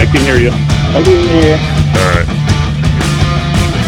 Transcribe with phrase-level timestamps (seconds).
[0.00, 0.48] I can hear you.
[0.50, 1.56] I can hear you.
[1.60, 2.28] All right.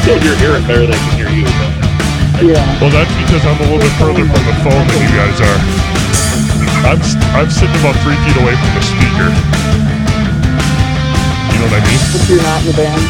[0.05, 1.47] Still hear Aaron better than I can hear you.
[2.53, 2.61] Yeah.
[2.85, 5.61] Well, that's because I'm a little bit further from the phone than you guys are.
[6.85, 9.29] I'm s- I'm sitting about three feet away from the speaker.
[11.49, 12.03] You know what I mean?
[12.13, 13.03] If you're not in the band.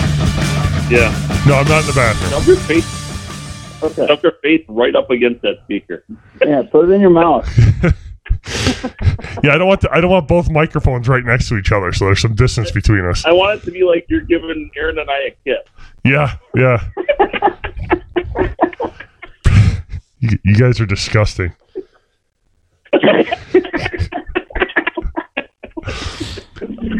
[0.92, 1.10] Yeah.
[1.48, 2.30] No, I'm not in the bathroom.
[2.30, 2.86] Dump your face.
[3.82, 4.06] Okay.
[4.06, 6.04] Dump your face right up against that speaker.
[6.44, 7.48] Yeah, put it in your mouth.
[9.42, 11.92] Yeah, I don't want to, I don't want both microphones right next to each other,
[11.92, 13.24] so there's some distance between us.
[13.24, 15.66] I want it to be like you're giving Aaron and I a kiss.
[16.04, 16.88] Yeah, yeah.
[20.20, 21.52] you, you guys are disgusting.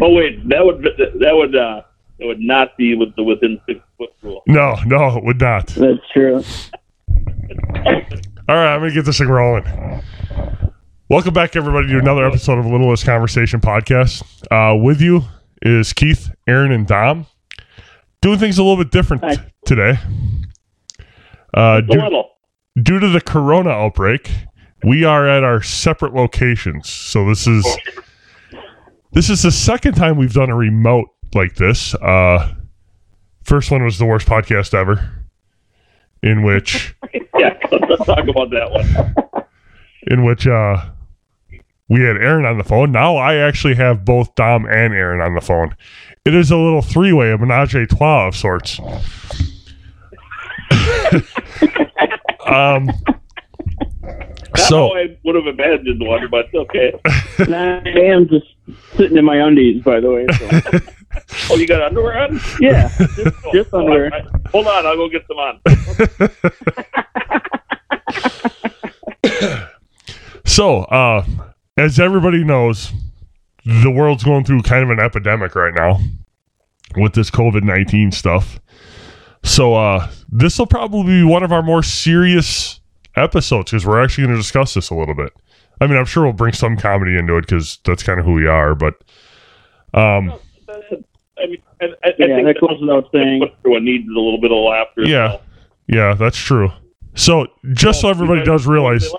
[0.01, 1.83] Oh wait, that would that would uh
[2.19, 4.43] that would not be with the within six foot rule.
[4.47, 5.69] No, no, it would not.
[5.69, 6.43] That's true.
[8.49, 9.65] All right, I'm gonna get this thing rolling.
[11.13, 14.23] Welcome back, everybody, to another episode of Little Less Conversation podcast.
[14.51, 15.21] Uh, with you
[15.61, 17.27] is Keith, Aaron, and Dom.
[18.23, 19.37] Doing things a little bit different Hi.
[19.67, 19.99] today.
[21.53, 22.31] Uh, due, little.
[22.83, 24.31] due to the corona outbreak,
[24.85, 26.89] we are at our separate locations.
[26.89, 27.67] So this is
[29.13, 31.95] this is the second time we've done a remote like this.
[31.97, 32.55] Uh,
[33.45, 35.27] first one was the worst podcast ever,
[36.23, 36.95] in which
[37.39, 39.45] Yeah, let's talk about that one.
[40.07, 40.89] in which uh
[41.89, 42.93] we had Aaron on the phone.
[42.93, 45.75] Now I actually have both Dom and Aaron on the phone.
[46.25, 48.79] It is a little three way, a menage a trois of sorts.
[52.47, 52.87] um
[54.55, 56.93] That's so I would have imagined one, but okay.
[57.39, 58.47] I am just
[58.97, 60.27] sitting in my undies, by the way.
[60.39, 60.79] So.
[61.51, 62.41] Oh, you got underwear on?
[62.59, 63.19] yeah, just,
[63.53, 64.15] just Oh, underwear.
[64.15, 65.61] I- I- hold on, I'll go get some on.
[70.47, 71.23] so uh
[71.77, 72.93] as everybody knows,
[73.65, 75.99] the world's going through kind of an epidemic right now
[76.97, 78.61] with this COVID nineteen stuff.
[79.43, 82.81] So uh this will probably be one of our more serious
[83.17, 85.33] episodes because we're actually going to discuss this a little bit.
[85.81, 88.33] I mean, I'm sure we'll bring some comedy into it because that's kind of who
[88.33, 88.75] we are.
[88.75, 88.95] But
[89.95, 90.33] um,
[91.39, 93.43] I mean, I, I, I Yeah, think that goes without saying.
[93.59, 95.03] Everyone needs a little bit of laughter.
[95.03, 95.39] Yeah.
[95.87, 96.71] yeah, that's true.
[97.15, 99.13] So just so everybody does realize,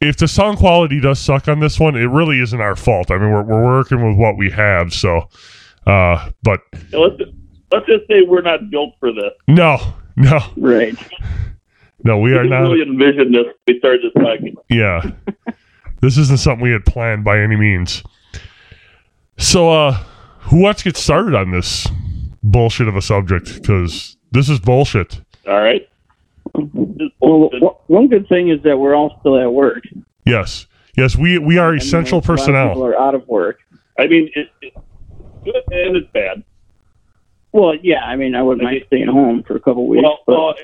[0.00, 3.10] if the sound quality does suck on this one, it really isn't our fault.
[3.10, 4.92] I mean, we're we're working with what we have.
[4.92, 5.28] So,
[5.86, 6.60] uh, but
[6.92, 7.30] Yeah, let's just,
[7.72, 9.32] let's just say we're not built for this.
[9.48, 9.78] no,
[10.16, 10.94] no, Right.
[12.04, 12.60] no, we We are not.
[12.62, 13.46] really envision this.
[13.66, 14.54] We started this talking.
[14.68, 15.02] Yeah.
[16.02, 18.02] this isn't something we had planned by any means.
[19.38, 19.92] So, uh,
[20.40, 21.86] who wants to get started on this
[22.42, 23.54] bullshit of a subject?
[23.60, 25.20] Because this is bullshit.
[25.46, 25.88] All right.
[26.56, 29.84] This Well, one good thing is that we're all still at work.
[30.24, 30.66] Yes.
[30.96, 32.82] Yes, we, we are essential a lot of People personnel.
[32.84, 33.58] are out of work.
[33.98, 34.76] I mean, it, it's
[35.44, 36.42] good and it's bad.
[37.52, 38.04] Well, yeah.
[38.04, 40.02] I mean, I wouldn't mind staying home for a couple weeks.
[40.02, 40.54] Well, but well,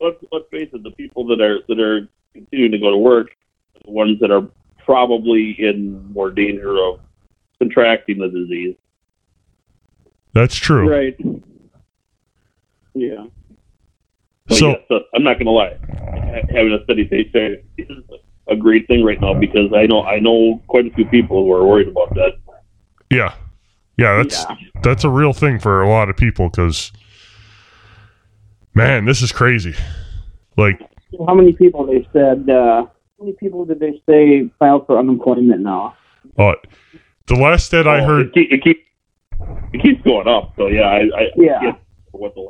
[0.00, 0.82] let's let's face it.
[0.82, 3.28] The people that are that are continuing to go to work,
[3.76, 4.48] are the ones that are
[4.84, 7.00] probably in more danger of
[7.58, 8.76] contracting the disease.
[10.32, 10.88] That's true.
[10.88, 11.16] right.
[12.94, 13.26] Yeah.
[14.48, 15.76] But So- yes, uh, I'm not going to lie.
[16.54, 17.88] Having a steady paycheck is
[18.48, 21.52] a great thing right now because I know I know quite a few people who
[21.52, 22.32] are worried about that.
[23.10, 23.32] Yeah.
[23.98, 24.56] Yeah, that's Yeah.
[24.82, 26.92] that's a real thing for a lot of people because
[28.74, 29.74] man, this is crazy.
[30.56, 30.80] Like,
[31.26, 32.48] How many people they said?
[32.48, 32.90] Uh, how
[33.20, 35.94] many people did they say filed for unemployment now?
[36.38, 36.52] uh,
[37.26, 38.80] the last that I Oh, heard, it, keep, it keeps
[39.72, 40.52] it keeps going up.
[40.56, 41.58] So yeah, I, I Yeah.
[41.58, 41.80] I get
[42.12, 42.48] what the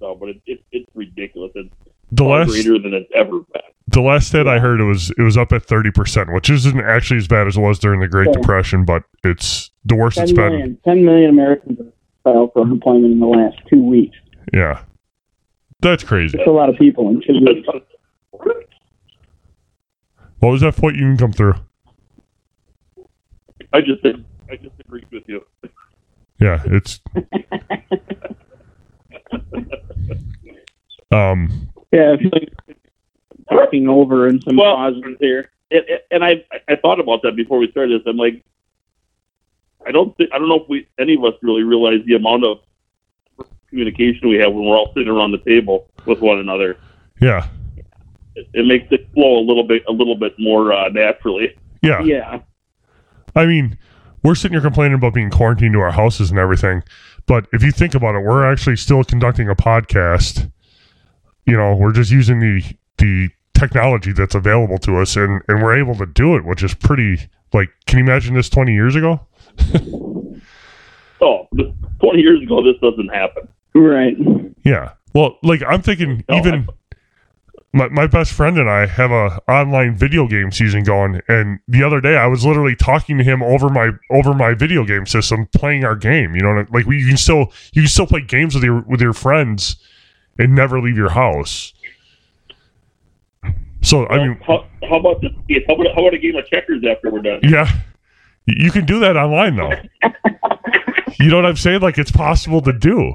[0.00, 1.52] number I saw, but it, it, it's ridiculous.
[1.54, 1.68] It's
[2.12, 3.62] the last greater than it's ever been.
[3.88, 6.78] the last stat I heard it was it was up at thirty percent, which isn't
[6.80, 8.34] actually as bad as it was during the Great Yeah.
[8.40, 10.50] Depression, but it's the worst 10 it's been.
[10.50, 11.92] million, 10 million Americans have
[12.22, 14.16] filed for unemployment in the last two weeks.
[14.52, 14.82] Yeah,
[15.80, 16.38] That's crazy.
[16.38, 17.68] It's a lot of people in two weeks.
[20.38, 21.54] What was that point you can come through?
[23.72, 25.44] I just I just agree with you.
[26.40, 27.00] Yeah, it's
[31.14, 32.52] um Yeah, I feel like
[33.48, 35.50] talking over and some Well- positives here.
[35.70, 38.06] And, and I I thought about that before we started this.
[38.06, 38.44] I'm like,
[39.86, 42.44] I don't think I don't know if we any of us really realize the amount
[42.44, 42.58] of
[43.68, 46.76] communication we have when we're all sitting around the table with one another.
[47.20, 47.48] yeah.
[48.36, 51.56] It, it makes it flow a little bit a little bit more uh, naturally.
[51.82, 52.02] Yeah.
[52.02, 52.40] Yeah.
[53.36, 53.78] I mean,
[54.22, 56.82] we're sitting here complaining about being quarantined to our houses and everything,
[57.26, 60.50] but if you think about it, we're actually still conducting a podcast.
[61.46, 62.62] You know, we're just using the
[62.98, 66.74] the technology that's available to us and and we're able to do it, which is
[66.74, 69.20] pretty like can you imagine this 20 years ago?
[71.20, 71.48] Oh,
[72.00, 73.48] 20 years ago, this doesn't happen.
[73.74, 74.14] Right.
[74.64, 74.92] Yeah.
[75.14, 76.68] Well, like I'm thinking No, even
[77.72, 81.82] my, my best friend and I have a online video game season going and the
[81.82, 85.48] other day I was literally talking to him over my over my video game system
[85.54, 88.54] playing our game, you know, like we, you can still you can still play games
[88.54, 89.76] with your with your friends
[90.38, 91.72] and never leave your house.
[93.82, 95.30] So, I mean, how, how about this?
[95.68, 97.40] How about, how about a game of checkers after we're done?
[97.42, 97.70] yeah.
[98.46, 99.72] You can do that online though.
[101.20, 101.80] You know what I'm saying?
[101.80, 103.14] Like it's possible to do.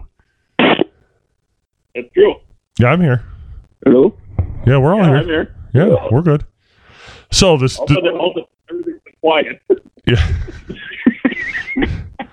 [0.57, 2.35] That's true.
[2.79, 3.23] Yeah, I'm here.
[3.83, 4.17] Hello?
[4.65, 5.17] Yeah, we're all Yeah, here.
[5.17, 5.55] I'm here.
[5.73, 6.45] Yeah, we're good.
[7.31, 9.61] So this, Also, also, everything's been quiet.
[10.07, 10.31] yeah,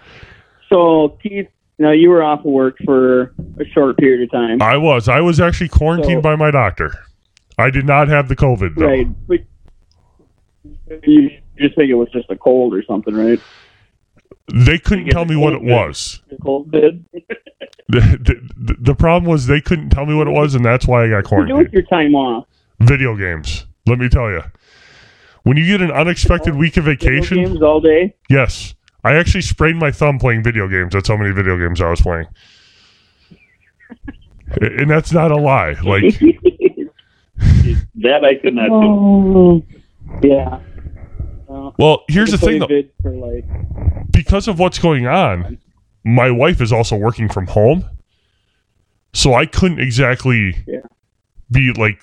[0.70, 1.48] So, Keith,
[1.78, 4.60] now you were off of work for a short period of time.
[4.62, 5.08] I was.
[5.08, 6.92] I was actually quarantined So- by my doctor.
[7.58, 8.86] I did not have the COVID though.
[8.86, 9.06] Right.
[9.26, 9.38] But
[11.04, 13.40] you just think it was just a cold or something, right?
[14.54, 16.20] They couldn't tell me what it was.
[16.30, 17.04] The cold did.
[17.88, 18.00] The,
[18.56, 21.08] the, the problem was they couldn't tell me what it was, and that's why I
[21.08, 22.48] got What you do with your time off?
[22.80, 23.64] Video games.
[23.86, 24.42] Let me tell you.
[25.44, 28.12] When you get an unexpected week of Video vacation, games all day.
[28.28, 28.74] yes,
[29.04, 30.94] I actually sprained my thumb playing video games.
[30.94, 32.26] That's how many video games I was playing,
[34.60, 35.72] and that's not a lie.
[35.82, 36.18] Like
[37.96, 38.72] that I could not do.
[38.74, 39.62] oh,
[40.22, 40.60] yeah.
[41.46, 42.82] Well, Well, here's the thing, though.
[43.02, 43.44] For like,
[44.10, 45.58] Because of what's going on,
[46.04, 47.84] my wife is also working from home,
[49.12, 50.80] so I couldn't exactly Yeah.
[51.50, 52.02] be like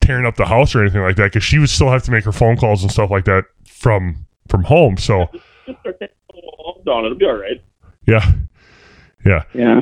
[0.00, 2.24] tearing up the house or anything like that because she would still have to make
[2.24, 4.96] her phone calls and stuff like that from from home.
[4.96, 5.26] So
[5.66, 7.04] Just start taking a little down.
[7.04, 7.62] It'll be all right.
[8.06, 8.32] Yeah.
[9.26, 9.80] Yeah, yeah.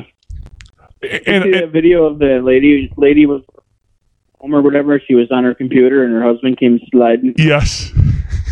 [1.01, 3.41] And, see that video of the lady lady was
[4.39, 4.99] home or whatever.
[4.99, 7.91] She was on her computer and her husband came sliding yes,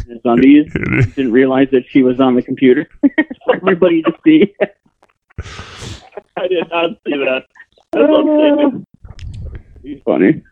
[0.07, 0.71] his undies.
[1.15, 2.88] Didn't realize that she was on the computer
[3.53, 4.53] everybody to see.
[6.38, 7.45] I did not see that.
[7.94, 8.86] That's
[9.81, 10.44] He's funny.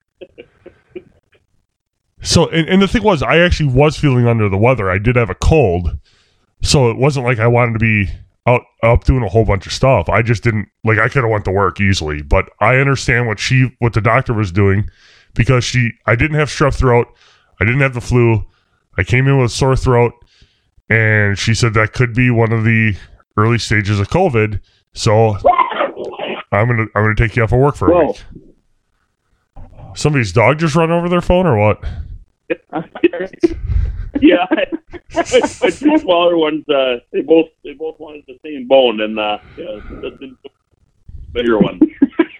[2.21, 4.89] so and, and the thing was, I actually was feeling under the weather.
[4.89, 5.97] I did have a cold,
[6.61, 8.11] so it wasn't like I wanted to be
[8.45, 10.09] out up doing a whole bunch of stuff.
[10.09, 13.39] I just didn't like I could have went to work easily, but I understand what
[13.39, 14.89] she what the doctor was doing
[15.33, 17.07] because she I didn't have strep throat,
[17.61, 18.45] I didn't have the flu,
[18.97, 20.13] I came in with a sore throat,
[20.89, 22.95] and she said that could be one of the
[23.37, 24.59] early stages of COVID.
[24.93, 25.37] So
[26.51, 28.07] I'm gonna I'm gonna take you off of work for a Whoa.
[28.07, 28.23] week.
[29.95, 31.83] Somebody's dog just run over their phone or what?
[34.21, 34.65] yeah, my,
[35.61, 39.37] my two smaller ones, uh, they both they both wanted the same bone, and uh,
[39.57, 40.35] yeah, that's the
[41.31, 41.79] bigger one.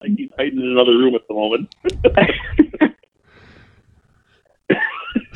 [0.00, 1.74] I keep hiding in another room at the moment.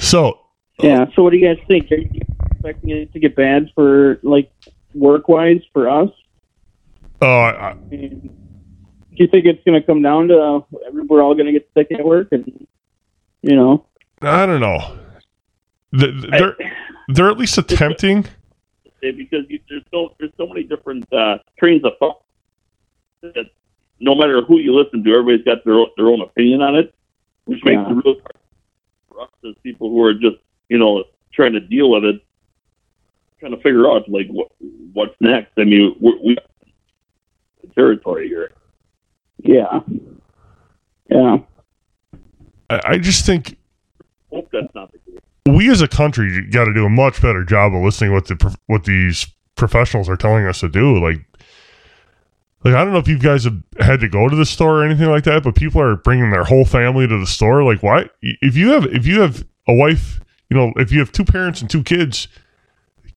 [0.02, 0.40] So
[0.82, 1.06] Yeah.
[1.14, 1.90] So what do you guys think?
[1.92, 2.20] Are you
[2.50, 4.50] expecting it to get bad for like
[4.94, 6.10] work wise for us?
[7.22, 8.41] uh, I, I mean,
[9.14, 10.60] do you think it's going to come down to uh,
[10.92, 12.66] we're all going to get sick at work and
[13.42, 13.86] you know?
[14.22, 14.98] I don't know.
[15.98, 16.56] Th- th- They're
[17.08, 18.26] they're at least attempting.
[19.00, 22.22] because you, there's so there's so many different uh, trains of thought
[23.22, 23.46] that
[24.00, 26.94] no matter who you listen to, everybody's got their own, their own opinion on it,
[27.44, 27.90] which makes Yeah.
[27.90, 28.36] it really hard
[29.08, 30.36] for us as people who are just
[30.68, 32.22] you know trying to deal with it,
[33.40, 34.48] trying to figure out like what
[34.92, 35.52] what's next.
[35.58, 36.36] I mean, we, we
[37.62, 38.52] the territory here.
[39.42, 39.80] Yeah.
[41.10, 41.38] Yeah.
[42.70, 43.56] I, I just think
[44.30, 45.20] Hope that's not the case.
[45.48, 48.56] we as a country got to do a much better job of listening what the
[48.66, 50.98] what these professionals are telling us to do.
[50.98, 51.18] Like,
[52.64, 54.84] like I don't know if you guys have had to go to the store or
[54.84, 57.62] anything like that, but people are bringing their whole family to the store.
[57.64, 58.08] Like, why?
[58.22, 61.60] If you have if you have a wife, you know, if you have two parents
[61.60, 62.28] and two kids,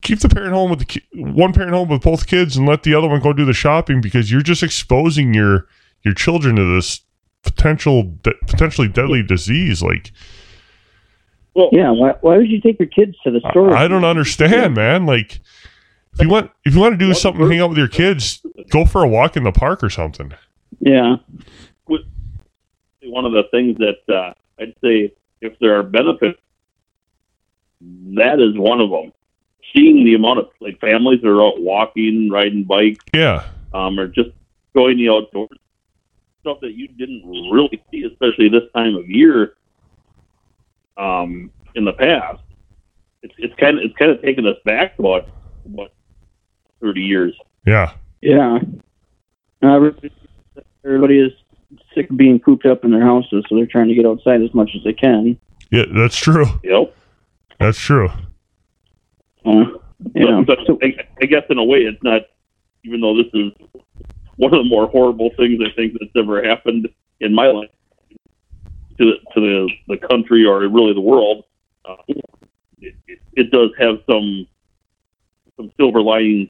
[0.01, 2.83] keep the parent home with the ki- one parent home with both kids and let
[2.83, 5.67] the other one go do the shopping because you're just exposing your
[6.05, 7.01] your children to this
[7.43, 10.11] potential de- potentially deadly disease like
[11.53, 13.73] well, Yeah, why, why would you take your kids to the store?
[13.75, 15.05] I don't understand, man.
[15.05, 15.39] Like,
[16.13, 18.83] if you want, if you want to do something, hang out with your kids, go
[18.85, 20.33] for a walk in the park or something.
[20.81, 21.15] Yeah,
[23.05, 26.39] one of the things that uh, I'd say if there are benefits,
[28.15, 29.13] that is one of them.
[29.73, 34.07] Seeing the amount of like families that are out walking, riding bikes, Yeah, um, or
[34.07, 34.29] just
[34.73, 35.57] going the outdoors,
[36.45, 39.55] stuff that you didn't really see, especially this time of year,
[40.95, 42.39] um, in the past.
[43.23, 45.27] It's it's kind of it's kind of taken us back about
[45.63, 45.91] what
[46.79, 47.35] thirty years.
[47.65, 48.59] yeah, yeah.
[49.63, 49.89] Uh,
[50.85, 51.31] everybody is
[51.95, 54.53] sick of being cooped up in their houses, so they're trying to get outside as
[54.53, 55.35] much as they can.
[55.71, 55.85] yeah.
[55.91, 56.45] That's true.
[56.61, 56.91] You know.
[57.59, 58.09] That's true.
[59.43, 59.63] Uh,
[60.13, 60.43] yeah.
[60.45, 62.21] But, but I, I guess in a way, it's not.
[62.83, 63.51] Even though this is
[64.37, 66.87] one of the more horrible things I think that's ever happened
[67.21, 67.69] in my life
[68.97, 71.43] to the, to the the country or really the world,
[71.87, 74.47] uh, it, it, it does have some
[75.57, 76.49] some silver linings.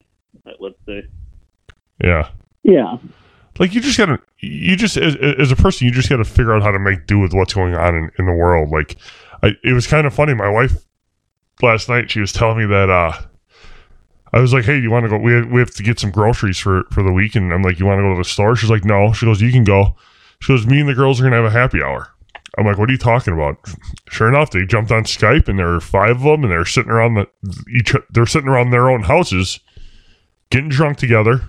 [0.60, 1.02] Let's say.
[2.04, 2.28] Yeah,
[2.62, 2.98] Yeah.
[3.58, 6.62] like you just gotta, you just as, as a person, you just gotta figure out
[6.62, 8.70] how to make do with what's going on in, in the world.
[8.70, 8.96] Like,
[9.42, 10.34] I, it was kind of funny.
[10.34, 10.72] My wife
[11.62, 12.90] last night, she was telling me that.
[12.90, 13.12] uh
[14.36, 15.16] I was like, "Hey, you want to go?
[15.16, 17.78] We have, we have to get some groceries for for the week." And I'm like,
[17.78, 19.96] "You want to go to the store?" She's like, "No." She goes, "You can go."
[20.40, 22.08] She goes, "Me and the girls are gonna have a happy hour."
[22.58, 23.56] I'm like, "What are you talking about?"
[24.10, 26.92] Sure enough, they jumped on Skype, and there were five of them, and they're sitting
[26.92, 27.26] around the
[27.74, 27.94] each.
[28.10, 29.58] They're sitting around their own houses,
[30.50, 31.40] getting drunk together,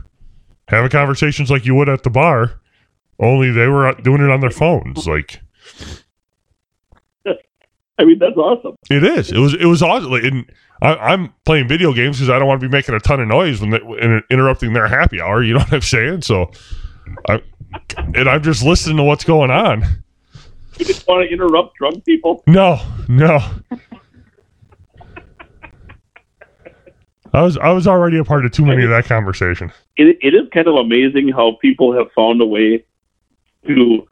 [0.70, 2.62] having conversations like you would at the bar.
[3.20, 5.06] Only they were doing it on their phones.
[5.06, 5.42] Like
[8.00, 8.76] I mean, that's awesome.
[8.90, 9.32] it is.
[9.32, 9.54] It was.
[9.54, 10.14] It was awesome.
[10.14, 10.52] And
[10.82, 13.28] I, I'm playing video games because I don't want to be making a ton of
[13.28, 15.42] noise when they, and interrupting their happy hour.
[15.44, 16.22] You know what I'm saying?
[16.22, 16.52] So,
[17.28, 17.42] I
[17.98, 19.84] and I'm just listening to what's going on.
[20.78, 22.44] You just want to interrupt drunk people.
[22.46, 23.40] No, no.
[27.34, 29.72] I was I was already a part of too many of that conversation.
[29.98, 32.86] it, it is kind of amazing how people have found a way
[33.68, 34.08] to,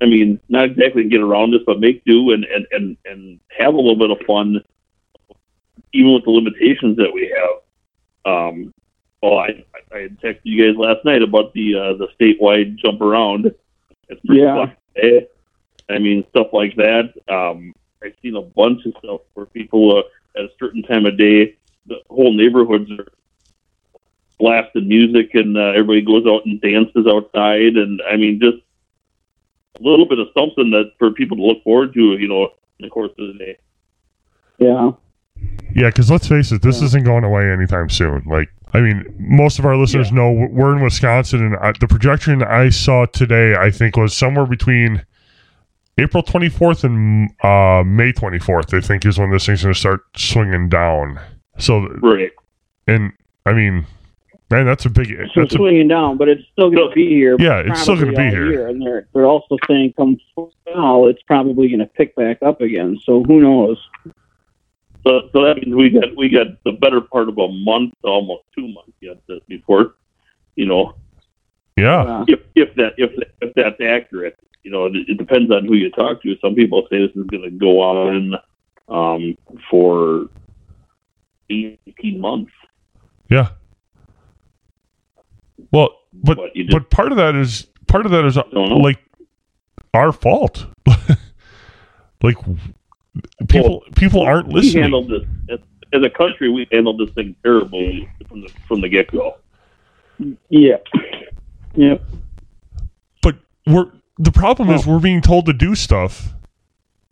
[0.00, 3.74] I mean, not exactly get around this, but make do and, and, and, and have
[3.74, 4.62] a little bit of fun,
[5.92, 8.32] even with the limitations that we have.
[8.32, 8.72] Um,
[9.22, 13.00] well, I, I had texted you guys last night about the uh, the statewide jump
[13.00, 13.46] around.
[14.08, 14.54] It's pretty Yeah.
[14.66, 14.76] fun.
[14.96, 15.20] Eh?
[15.90, 17.12] I mean, stuff like that.
[17.28, 21.18] Um, I've seen a bunch of stuff where people uh, at a certain time of
[21.18, 23.08] day, the whole neighborhoods are
[24.38, 28.58] blasting music and uh, everybody goes out and dances outside and I mean just
[29.78, 32.44] a little bit of something that for people to look forward to, you know,
[32.78, 33.58] in the course of the day.
[34.58, 34.90] Yeah.
[35.74, 38.22] Yeah, because let's face it, this isn't going away anytime soon.
[38.26, 42.42] Like, I mean, most of our listeners know we're in Wisconsin, and I, the projection
[42.42, 45.04] I saw today, I think, was somewhere between
[45.96, 48.76] April 24th and uh, May 24th.
[48.76, 51.20] I think is when this thing's going to start swinging down.
[51.58, 52.32] So, Right.
[52.86, 53.12] and
[53.46, 53.86] I mean,
[54.50, 55.08] man, that's a big.
[55.08, 57.36] So That's a, swinging down, but it's still going to be here.
[57.38, 58.50] Yeah, it's still gonna be here.
[58.50, 58.68] year.
[58.68, 62.98] And they're they're also saying come fall, it's probably going to pick back up again.
[63.04, 63.78] So who knows?
[65.06, 68.44] So so that means we got we got the better part of a month, almost
[68.54, 69.94] two months yet uh, before,
[70.56, 70.94] you know,
[71.76, 74.38] yeah, if if that if if that's accurate.
[74.64, 76.36] You know, it, it depends on who you talk to.
[76.42, 78.34] Some people say this is going to go on
[78.88, 79.38] um,
[79.70, 80.26] for
[81.48, 82.52] eighteen months,
[83.30, 83.50] yeah.
[85.70, 88.42] Well, but but you just but part of that is part of that is uh,
[88.52, 88.76] Don't know.
[88.76, 88.98] like
[89.94, 90.66] our fault.
[92.22, 92.36] like
[93.48, 94.54] people people aren't listening.
[94.54, 94.82] we listening.
[94.82, 95.58] handled this as,
[96.00, 96.50] as a country.
[96.50, 99.36] We handled this thing terribly from the from the get go.
[100.48, 100.76] yeah.
[101.74, 101.98] yeah.
[103.22, 106.32] but we're the problem is we're being told to do stuff,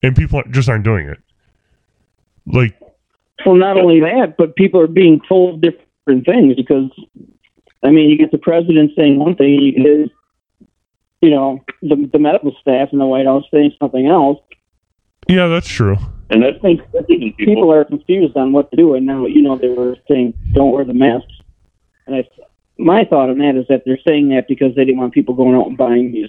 [0.03, 1.19] and people just aren't doing it.
[2.47, 2.79] Like
[3.45, 6.91] Well, not only that, but people are being told different things because,
[7.83, 10.11] I mean, you get the president saying one thing, you get,
[11.21, 14.39] you know, the the medical staff in the White House saying something else.
[15.29, 15.97] yeah, that's true.
[16.31, 17.33] And that's think people.
[17.39, 18.95] people are confused on what to do.
[18.95, 21.33] And now, you know, they were saying don't wear the masks.
[22.07, 22.29] And I,
[22.79, 25.55] my thought on that is that they're saying that because they didn't want people going
[25.55, 26.29] out and buying these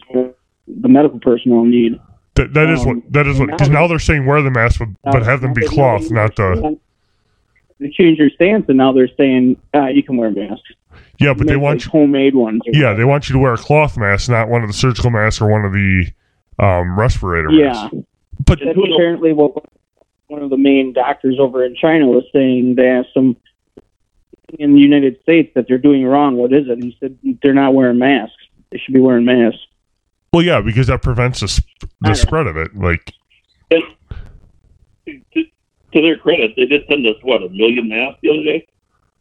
[0.67, 1.99] the medical personnel need.
[2.35, 4.79] That that is Um, what that is what because now they're saying wear the mask,
[4.79, 6.79] but, but have them be Now they cloth, changed not their the stance.
[7.79, 10.69] They changed their stance, and now they're saying uh, you can wear masks.
[11.19, 11.33] Yeah.
[11.33, 12.61] But they want like, homemade ones.
[12.65, 15.09] or yeah they want you to wear a cloth mask, not one of the surgical
[15.09, 16.05] masks or one of the
[16.59, 17.95] um, respirator Yeah, masks.
[18.45, 19.53] But that's apparently what
[20.27, 22.75] one of the main doctors over in China was saying.
[22.75, 23.35] They asked him,
[24.59, 26.35] in the United States that they're doing wrong.
[26.35, 26.71] What is it?
[26.71, 28.35] And he said they're not wearing masks.
[28.71, 29.59] They should be wearing masks.
[30.33, 32.75] Well, yeah, because that prevents the, sp- the spread of it.
[32.75, 33.13] Like,
[33.71, 33.83] And
[35.05, 35.43] to,
[35.93, 38.67] to their credit, they did send us what a million masks the other day.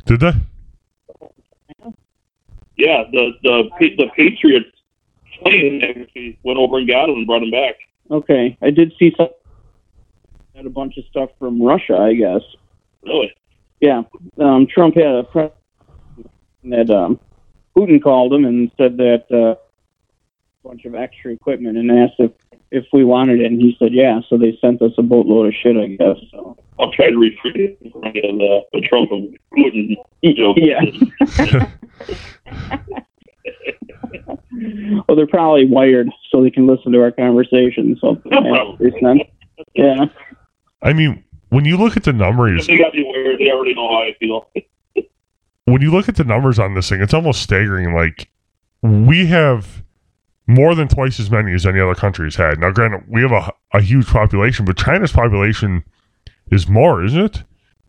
[0.05, 0.33] did they?
[2.77, 4.71] Yeah, the the the Patriots
[5.43, 7.77] plane actually went over and got him and brought him back.
[8.11, 9.29] Okay, I did see some
[10.55, 11.97] had a bunch of stuff from Russia.
[11.97, 12.43] I guess.
[13.03, 13.33] Really?
[13.81, 14.03] Yeah,
[14.39, 15.53] um, Trump had a press
[16.65, 17.21] that um,
[17.77, 22.33] Putin called him and said that uh, a bunch of extra equipment and asked if
[22.71, 24.21] if we wanted it, and he said yeah.
[24.29, 25.77] So they sent us a boatload of shit.
[25.77, 26.19] I guess.
[26.31, 26.57] So.
[26.79, 29.97] I'll try to refrain from the, the Trump and Putin
[30.37, 30.59] joke.
[30.61, 30.81] Yeah.
[35.09, 37.97] well, they're probably wired so they can listen to our conversation.
[38.01, 38.93] So Probably.
[39.75, 40.07] Yeah.
[40.83, 43.89] I mean, when you look at the numbers, They got me where they already know
[43.89, 44.51] how I feel.
[45.65, 47.95] when you look at the numbers on this thing, it's almost staggering.
[47.95, 48.29] Like,
[48.83, 49.83] we have
[50.47, 52.59] more than twice as many as any other country has had.
[52.61, 55.85] Now, granted, we have a, a huge population, but China's population
[56.51, 57.43] is more, isn't it?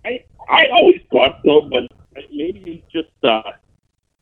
[0.06, 1.84] I I always thought so, but
[2.32, 3.44] maybe just uh,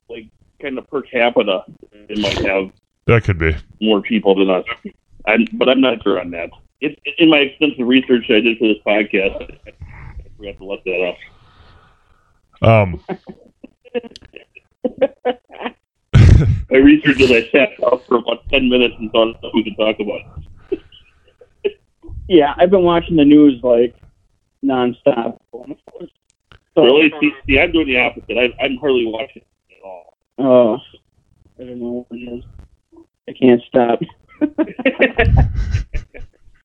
[0.10, 0.28] like
[0.62, 1.64] kind of per capita,
[2.10, 2.72] they might have
[3.06, 3.56] That could be.
[3.82, 4.66] more people than us.
[5.28, 6.50] I'm, but I'm not sure on that.
[6.82, 9.72] It, in my extensive research I did for this podcast, I,
[10.38, 11.16] forgot to let that
[12.62, 12.68] up.
[12.68, 13.02] Um,
[16.76, 19.96] My research is I sat out for about ten minutes and thought we could talk
[20.00, 20.20] about.
[22.28, 23.96] Yeah, I've been watching the news like
[24.64, 25.38] nonstop.
[25.54, 25.68] So,
[26.76, 27.14] Really?
[27.22, 28.36] See, see, I'm doing the opposite.
[28.36, 30.18] I, I'm hardly watching it at all.
[30.40, 30.80] Oh,
[31.60, 32.44] I don't know what it is.
[33.30, 34.00] I can't stop.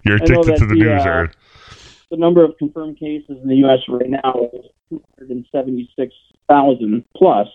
[0.06, 1.30] you're addicted to the the, news, uh, Aaron.
[2.10, 3.80] The number of confirmed cases in the U.S.
[3.86, 7.48] right now is 276,000 plus,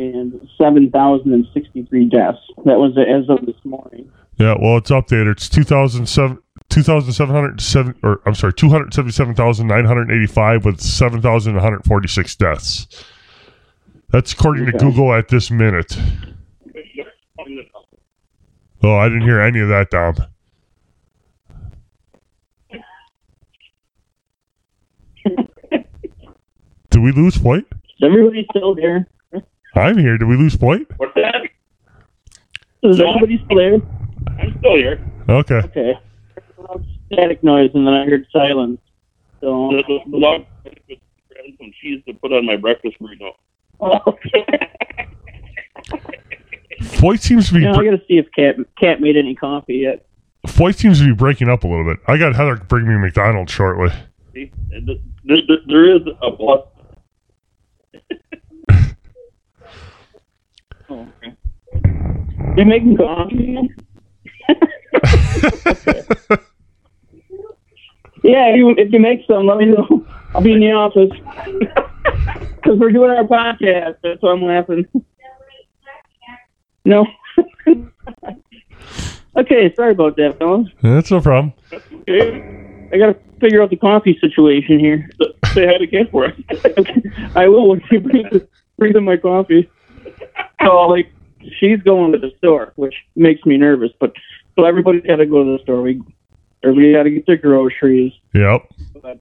[0.00, 2.38] and 7,063 deaths.
[2.64, 4.10] That was as of this morning.
[4.38, 5.32] Yeah, well, it's updated.
[5.32, 6.38] It's 2007,
[6.70, 13.04] 2,707, or I'm sorry, 277,985 with 7,146 deaths.
[14.08, 15.98] That's according to Google at this minute.
[18.82, 20.16] Oh, I didn't hear any of that, Dom.
[26.90, 27.66] Did we lose point?
[27.72, 29.06] Is everybody still there?
[29.74, 30.18] I'm here.
[30.18, 30.88] Did we lose point?
[30.96, 31.36] What's that?
[32.82, 33.74] Is everybody still there?
[34.38, 35.00] I'm still here.
[35.28, 35.56] Okay.
[35.56, 35.92] Okay.
[37.12, 38.80] Static noise, and then I heard silence.
[39.40, 43.32] So, The, the, the log grabbing some cheese to put on my breakfast burrito.
[46.82, 49.16] Foyt seems to be you know, I bre- got to see if Cat Cat made
[49.16, 50.06] any coffee yet.
[50.46, 51.98] Foyt seems to be breaking up a little bit.
[52.06, 53.90] I got Heather bring me McDonald's shortly.
[54.34, 56.60] See, And th- there, there, there is a plus.
[60.92, 61.36] Oh, okay.
[62.60, 63.56] You making coffee?
[68.22, 70.06] yeah, if you, if you make some, let me know.
[70.34, 71.10] I'll be in the office.
[72.56, 73.96] Because we're doing our podcast.
[74.02, 74.86] That's why I'm laughing.
[76.84, 77.06] No.
[79.38, 80.68] okay, sorry about that, fellas.
[80.82, 81.54] That's no problem.
[81.72, 85.08] Okay, I got to figure out the coffee situation here.
[85.54, 86.34] say hi to Ken for us.
[87.34, 88.42] I will when she brings,
[88.76, 89.70] brings in my coffee.
[90.62, 91.10] So, like,
[91.58, 93.90] she's going to the store, which makes me nervous.
[93.98, 94.12] But
[94.56, 95.82] so everybody's got to go to the store.
[95.82, 96.02] We
[96.62, 98.12] everybody got to get their groceries.
[98.34, 98.62] Yep.
[99.02, 99.20] But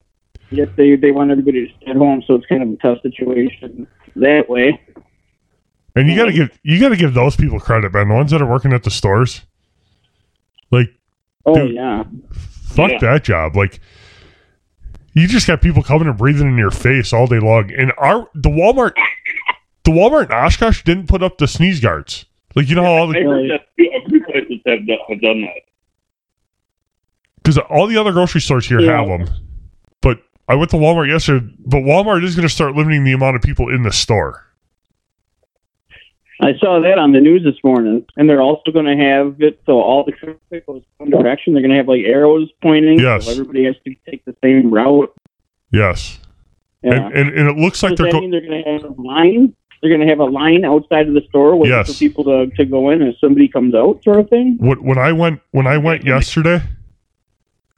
[0.52, 3.02] yet they they want everybody to stay at home, so it's kind of a tough
[3.02, 4.80] situation that way.
[5.96, 8.08] And you gotta give you gotta give those people credit, man.
[8.10, 9.42] The ones that are working at the stores,
[10.72, 10.90] like
[11.46, 11.74] Oh Dude.
[11.76, 12.98] yeah, fuck Yeah.
[13.00, 13.56] that job.
[13.56, 13.80] Like
[15.14, 17.72] you just got people coming and breathing in your face all day long.
[17.74, 18.94] And our the Walmart,
[19.84, 22.26] the Walmart in Oshkosh didn't put up the sneeze guards.
[22.56, 25.42] Like you know how all the heard that a few places have done, have done
[25.42, 25.62] that.
[27.38, 28.98] because all the other grocery stores here Yeah.
[29.00, 29.28] have them.
[30.02, 31.46] But I went to Walmart yesterday.
[31.66, 34.46] But Walmart is going to start limiting the amount of people in the store.
[36.42, 39.60] I saw that on the news this morning, and they're also going to have it
[39.66, 41.54] so all the traffic goes one direction.
[41.54, 43.26] They're going to have like arrows pointing, Yes.
[43.26, 45.14] so everybody has to take the same route.
[45.72, 46.18] Yes,
[46.82, 46.94] Yeah.
[46.94, 48.84] and, and and it looks like Does they're that go- mean they're going to have
[48.98, 49.54] a line?
[49.82, 51.88] They're going to have a line outside of the store waiting Yes.
[51.94, 54.58] for people to, to go in, and somebody comes out, sort of thing.
[54.60, 56.62] when, when I went when I went yesterday,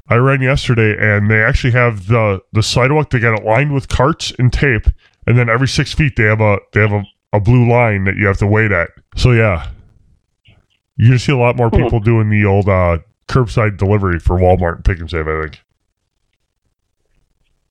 [0.07, 3.11] I ran yesterday, and they actually have the the sidewalk.
[3.11, 4.87] They got it lined with carts and tape,
[5.27, 8.15] and then every six feet they have a they have a, a blue line that
[8.15, 8.89] you have to wait at.
[9.15, 9.69] So yeah,
[10.97, 14.77] you're gonna see a lot more people doing the old uh, curbside delivery for Walmart
[14.77, 15.27] and Pick and Save.
[15.27, 15.61] I think.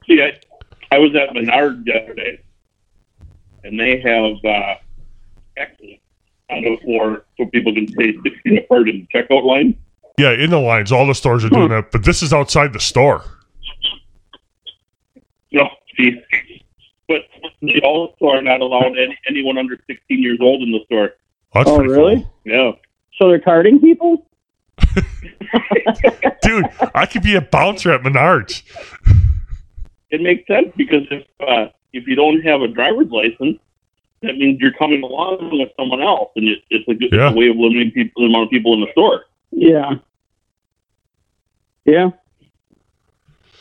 [0.07, 0.39] See, I,
[0.95, 2.41] I was at Menard yesterday,
[3.65, 4.75] and they have uh,
[5.57, 5.99] X's
[6.51, 9.77] on the floor so people can stay six feet apart in the checkout line.
[10.19, 12.81] Yeah, in the lines, all the stores are doing that, but this is outside the
[12.81, 13.25] store.
[15.53, 16.21] No, see,
[17.09, 17.23] but
[17.63, 21.11] they also are not allowing any, anyone under 16 years old in the store.
[21.55, 22.27] That's Oh, pretty really?
[22.45, 22.73] Yeah.
[23.19, 24.27] So they're carding people?
[26.43, 28.63] Dude, I could be a bouncer at Menards.
[30.11, 33.59] It makes sense because if uh, if you don't have a driver's license,
[34.23, 37.33] that means you're coming along with someone else, and it, it's a good Yeah.
[37.33, 39.25] way of limiting people, the amount of people in the store.
[39.51, 39.95] Yeah.
[41.85, 42.11] Yeah.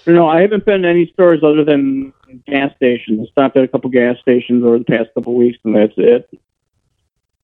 [0.05, 2.13] No, I haven't been to any stores other than
[2.47, 3.27] gas stations.
[3.27, 6.29] I stopped at a couple gas stations over the past couple weeks, and that's it.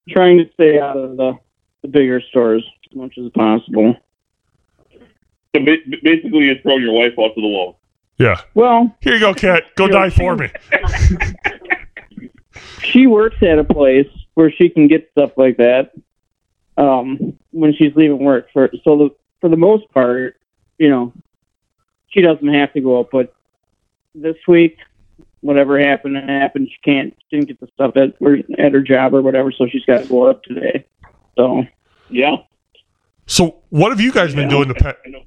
[0.09, 1.33] Trying to stay out of the,
[1.81, 3.95] the bigger stores as much as possible.
[5.55, 7.79] So basically, you're throwing your wife off to the wall.
[8.17, 8.41] Yeah.
[8.53, 9.63] Well, Here you go, cat.
[9.75, 10.49] Go Yeah, die she- for me.
[12.83, 15.91] she works at a place where she can get stuff like that
[16.77, 18.47] um, when she's leaving work.
[18.53, 19.09] For so the
[19.41, 20.37] for the most part,
[20.77, 21.13] you know,
[22.07, 23.09] she doesn't have to go up.
[23.11, 23.33] But
[24.13, 24.77] this week,
[25.41, 26.69] whatever happened happened.
[26.71, 27.15] She can't.
[27.29, 30.03] She didn't get the stuff at or at her job or whatever, so she's got
[30.03, 30.85] to go up today.
[31.37, 31.65] So
[32.09, 32.37] Yeah.
[33.27, 34.49] So, what have you guys been Yeah.
[34.57, 35.23] doing the pa- I know.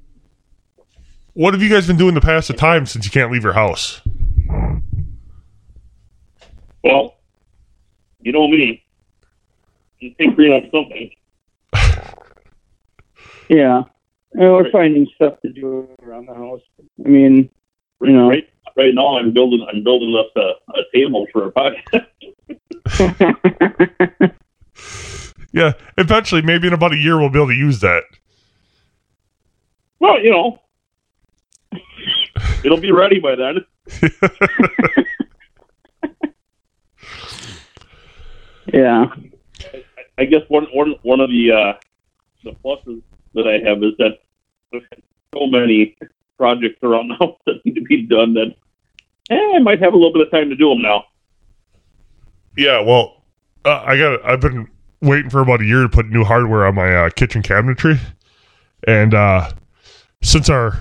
[1.33, 3.53] What have you guys been doing to pass the time since you can't leave your
[3.53, 4.01] house?
[6.83, 7.17] Well,
[8.21, 8.83] you know me.
[9.99, 11.11] You tinkering on something.
[13.49, 13.83] yeah,
[14.33, 16.61] and we're finding stuff to do around the house.
[17.05, 17.49] I mean,
[18.01, 18.29] You know.
[18.29, 19.65] Right, right now, I'm building.
[19.71, 22.05] I'm building up a, a table for a podcast.
[25.51, 28.03] Yeah, eventually, maybe in about a year, we'll be able to use that.
[29.99, 30.59] Well, you know,
[32.63, 33.65] it'll be ready by then.
[38.73, 39.05] yeah.
[40.17, 41.73] I guess one one one of the uh,
[42.43, 43.01] the pluses
[43.33, 44.19] that I have is that
[45.33, 45.95] so many
[46.37, 48.55] projects around the house that need to be done that
[49.29, 51.05] eh, I might have a little bit of time to do them now.
[52.57, 53.23] Yeah, well,
[53.63, 54.25] uh, I got.
[54.25, 54.67] I've been
[55.01, 57.99] waiting for about a year to put new hardware on my uh, kitchen cabinetry,
[58.85, 59.51] and uh,
[60.21, 60.77] since our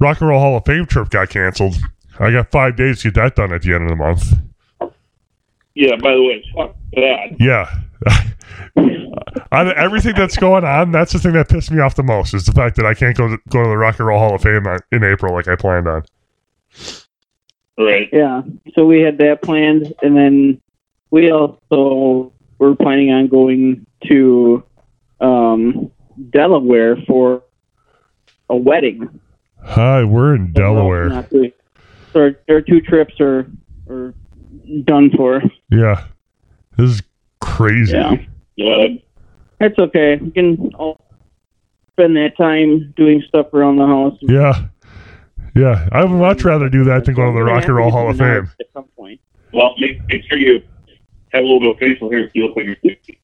[0.00, 1.76] Rock and Roll Hall of Fame trip got canceled,
[2.18, 4.32] I got five days to get that done at the end of the month.
[5.74, 5.96] Yeah.
[5.96, 7.36] By the way, fuck that.
[7.38, 7.72] Yeah.
[9.52, 12.34] Out of everything that's going on, that's the thing that pissed me off the most
[12.34, 14.34] is the fact that I can't go to, go to the Rock and Roll Hall
[14.34, 16.04] of Fame in April like I planned on.
[17.78, 18.08] Right.
[18.12, 18.42] Yeah.
[18.74, 20.60] So we had that planned, and then
[21.10, 24.62] we also were planning on going to
[25.20, 25.90] um,
[26.30, 27.42] Delaware for
[28.50, 29.20] a wedding.
[29.62, 31.08] Hi, we're in Delaware.
[31.08, 31.52] Not doing-
[32.12, 33.46] So our, our two trips are
[33.88, 34.14] are
[34.84, 35.42] done for.
[35.70, 36.04] Yeah.
[36.76, 37.02] This is
[37.40, 37.92] crazy.
[37.92, 38.16] Yeah.
[38.56, 38.86] Yeah.
[39.58, 40.16] That's okay.
[40.16, 41.00] We can all
[41.92, 44.16] spend that time doing stuff around the house.
[44.22, 44.66] Yeah.
[45.56, 45.88] Yeah.
[45.92, 48.18] I would much rather do that than go to the Rock and Roll Hall of
[48.18, 48.50] Fame.
[48.60, 49.20] At some point.
[49.52, 50.62] Well, make make sure you
[51.32, 53.20] have a little bit of facial hair so you look like you're 60.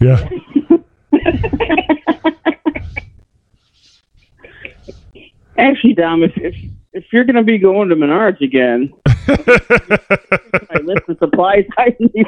[0.00, 0.28] Yeah.
[5.58, 6.54] Actually, Dom, if if,
[6.92, 12.26] if you're going to be going to Menards again, I list of supplies I need.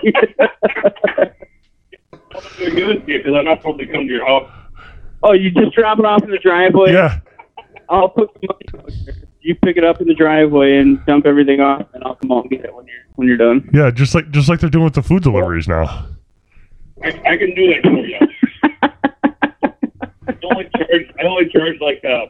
[3.07, 4.51] Because I'm not supposed to come to your house.
[5.23, 6.93] oh, you just drop it off in the driveway.
[6.93, 7.21] yeah.
[7.89, 8.85] I'll put the money.
[8.87, 9.15] out.
[9.41, 12.45] You pick it up in the driveway and dump everything off, and I'll come out
[12.45, 13.69] and get it when you're when you're done.
[13.75, 16.07] Yeah, just like just like they're doing with the food deliveries now.
[17.03, 18.19] I, I can do that for you.
[20.29, 21.15] I only charge.
[21.21, 22.27] I only charge like uh,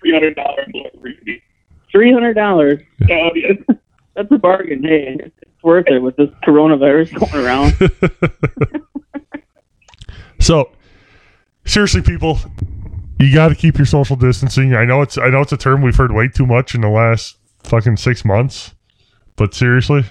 [0.00, 1.42] three hundred delivery.
[1.90, 2.80] Three hundred dollars.
[3.06, 3.30] Yeah.
[3.68, 3.74] Oh,
[4.14, 4.82] That's a bargain.
[4.82, 7.74] Hey, it's worth it with this coronavirus going around.
[10.40, 10.70] So,
[11.64, 12.38] seriously, people,
[13.18, 14.74] you got to keep your social distancing.
[14.74, 16.88] I know it's I know it's a term we've heard way too much in the
[16.88, 18.74] last fucking six months,
[19.36, 20.04] but seriously,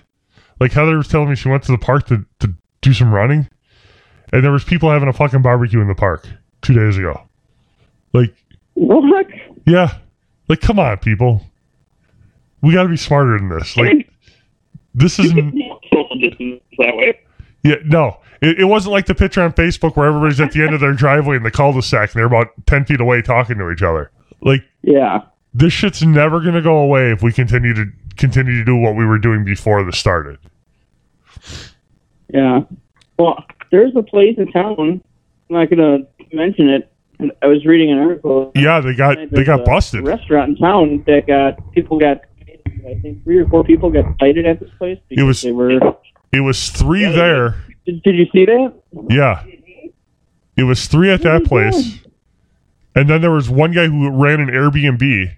[0.60, 3.47] like Heather was telling me, she went to the park to to do some running,
[4.34, 6.28] and there was people having a fucking barbecue in the park
[6.62, 7.21] two days ago.
[8.13, 8.36] Like,
[8.80, 9.28] what?
[9.66, 9.98] yeah,
[10.48, 11.42] like come on, people,
[12.62, 13.76] we got to be smarter than this.
[13.78, 14.10] Like,
[14.94, 15.54] this isn't.
[16.78, 17.20] that way.
[17.63, 18.20] Yeah, no.
[18.42, 20.94] It, it wasn't like the picture on Facebook where everybody's at the end of their
[20.94, 24.12] driveway in the cul-de-sac and they're about 10 feet away talking to each other.
[24.42, 25.22] Like, Yeah.
[25.54, 27.86] this shit's never going to go away if we continue to
[28.16, 30.38] continue to do what we were doing before this started.
[32.34, 32.62] Yeah.
[33.18, 34.76] Well, there's a place in town.
[34.80, 35.02] I'm
[35.50, 36.00] not gonna
[36.34, 36.92] mention it.
[37.42, 38.52] I was reading an article.
[38.56, 40.06] Yeah, they got they got a busted.
[40.06, 42.22] Restaurant in town that got people got.
[42.88, 45.80] I think three or four people got cited at this place because was- they were
[46.32, 47.56] It was three Yeah, there.
[47.86, 48.74] Did, did you see that?
[49.10, 49.44] Yeah.
[50.56, 52.00] It was three at oh that place.
[52.96, 55.32] And then there was one guy who ran an Airbnb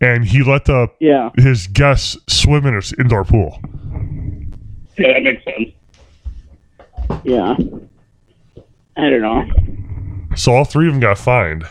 [0.00, 1.30] and he let the Yeah.
[1.36, 3.58] his guests swim in his indoor pool.
[4.96, 5.70] Yeah, that makes sense.
[7.24, 7.56] Yeah.
[8.96, 9.44] I don't know.
[10.38, 11.64] So all three of them got fined.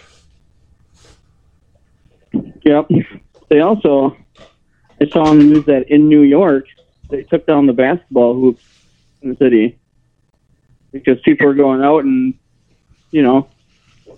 [2.66, 2.90] Yep.
[3.50, 4.18] They also,
[5.00, 6.66] I saw on the news that in New York,
[7.10, 8.64] they took down the basketball hoops
[9.22, 9.80] in the city
[10.92, 12.34] because people were going out and,
[13.12, 13.48] you know,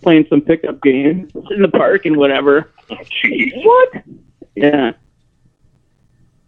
[0.02, 2.72] playing some pickup games in the park and whatever.
[2.90, 3.64] Oh, jeez.
[3.64, 4.04] What?
[4.56, 4.94] Yeah.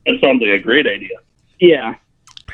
[0.08, 1.18] That sounds like a great idea.
[1.60, 1.96] Yeah.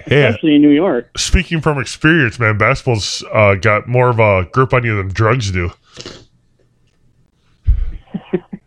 [0.10, 0.28] Yeah.
[0.30, 1.10] Especially in New York.
[1.18, 5.52] Speaking from experience, man, basketball's uh, got more of a grip on you than drugs
[5.52, 5.70] do.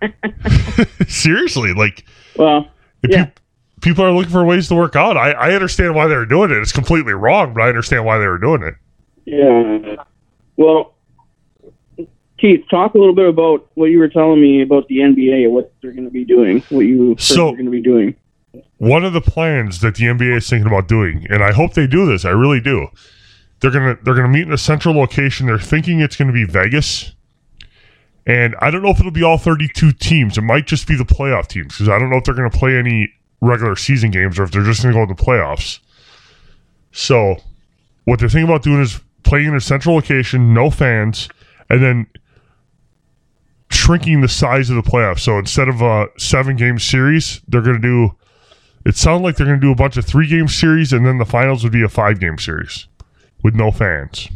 [1.09, 2.05] Seriously, like
[2.37, 2.68] Well,
[3.03, 3.24] if Yeah.
[3.26, 3.40] peop-
[3.83, 5.16] people are looking for ways to work out.
[5.16, 6.59] I, I understand why they're doing it.
[6.59, 8.74] It's completely wrong, but I understand why they were doing it.
[9.24, 9.96] yeah.
[10.57, 10.94] Well,
[12.38, 15.53] Keith, talk a little bit about what you were telling me about the NBA, and
[15.55, 18.14] what they're going to be doing, what you So- they're going to be doing.
[18.79, 21.87] One of the plans that the NBA is thinking about doing, and I hope they
[21.87, 22.89] do this, I really do.
[23.61, 25.47] They're gonna they're gonna meet in a central location.
[25.47, 27.13] They're thinking it's gonna be Vegas,
[28.27, 30.39] and I don't know if it'll be all 32 teams.
[30.39, 32.77] It might just be the playoff teams because I don't know if they're gonna play
[32.77, 35.79] any regular season games or if they're just gonna go to the playoffs.
[36.93, 37.37] So,
[38.05, 41.29] what they're thinking about doing is playing in a central location, no fans,
[41.69, 42.07] and then
[43.71, 45.21] shrinking the size of the playoffs.
[45.21, 48.17] So instead of a seven game series, they're going to do.
[48.85, 51.19] It sounds like they're going to do a bunch of three game series, and then
[51.19, 52.87] the finals would be a five game series
[53.43, 54.29] with no fans.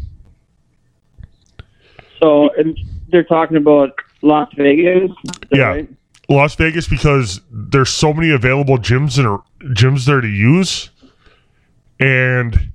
[2.21, 2.79] So and
[3.09, 5.11] they're talking about Las Vegas.
[5.51, 5.67] Yeah.
[5.67, 5.89] right?
[6.29, 10.91] Las Vegas because there's so many available gyms and gyms there to use,
[12.01, 12.73] and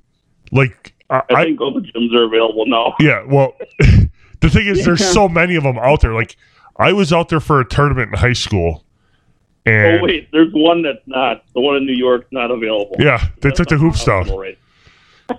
[0.52, 2.94] like I, I think all the gyms are available now.
[3.00, 6.14] Yeah, well, the thing is, there's so many of them out there.
[6.14, 6.36] Like,
[6.76, 8.84] I was out there for a tournament in high school,
[9.66, 11.44] and Oh wait, there's one that's not.
[11.54, 12.96] The one in New York's not available.
[12.98, 14.28] yeah, they That's took the hoop stuff.
[14.30, 14.58] Right.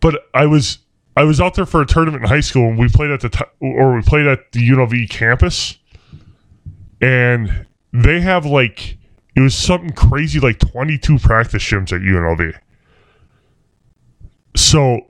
[0.00, 0.78] But I was
[1.16, 3.30] I was out there for a tournament in high school, and we played at the
[3.30, 5.78] t- or we played at the UNLV campus,
[7.00, 8.98] and they have like
[9.34, 12.58] it was something crazy like 22 practice gyms at UNLV.
[14.56, 15.06] So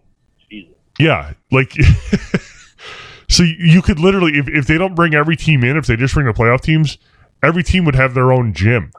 [0.49, 0.75] Jesus.
[1.01, 1.73] Yeah, like
[3.29, 6.15] so you could literally if, if they don't bring every team in, if they just
[6.15, 6.99] bring the playoff teams,
[7.43, 8.93] every team would have their own gym.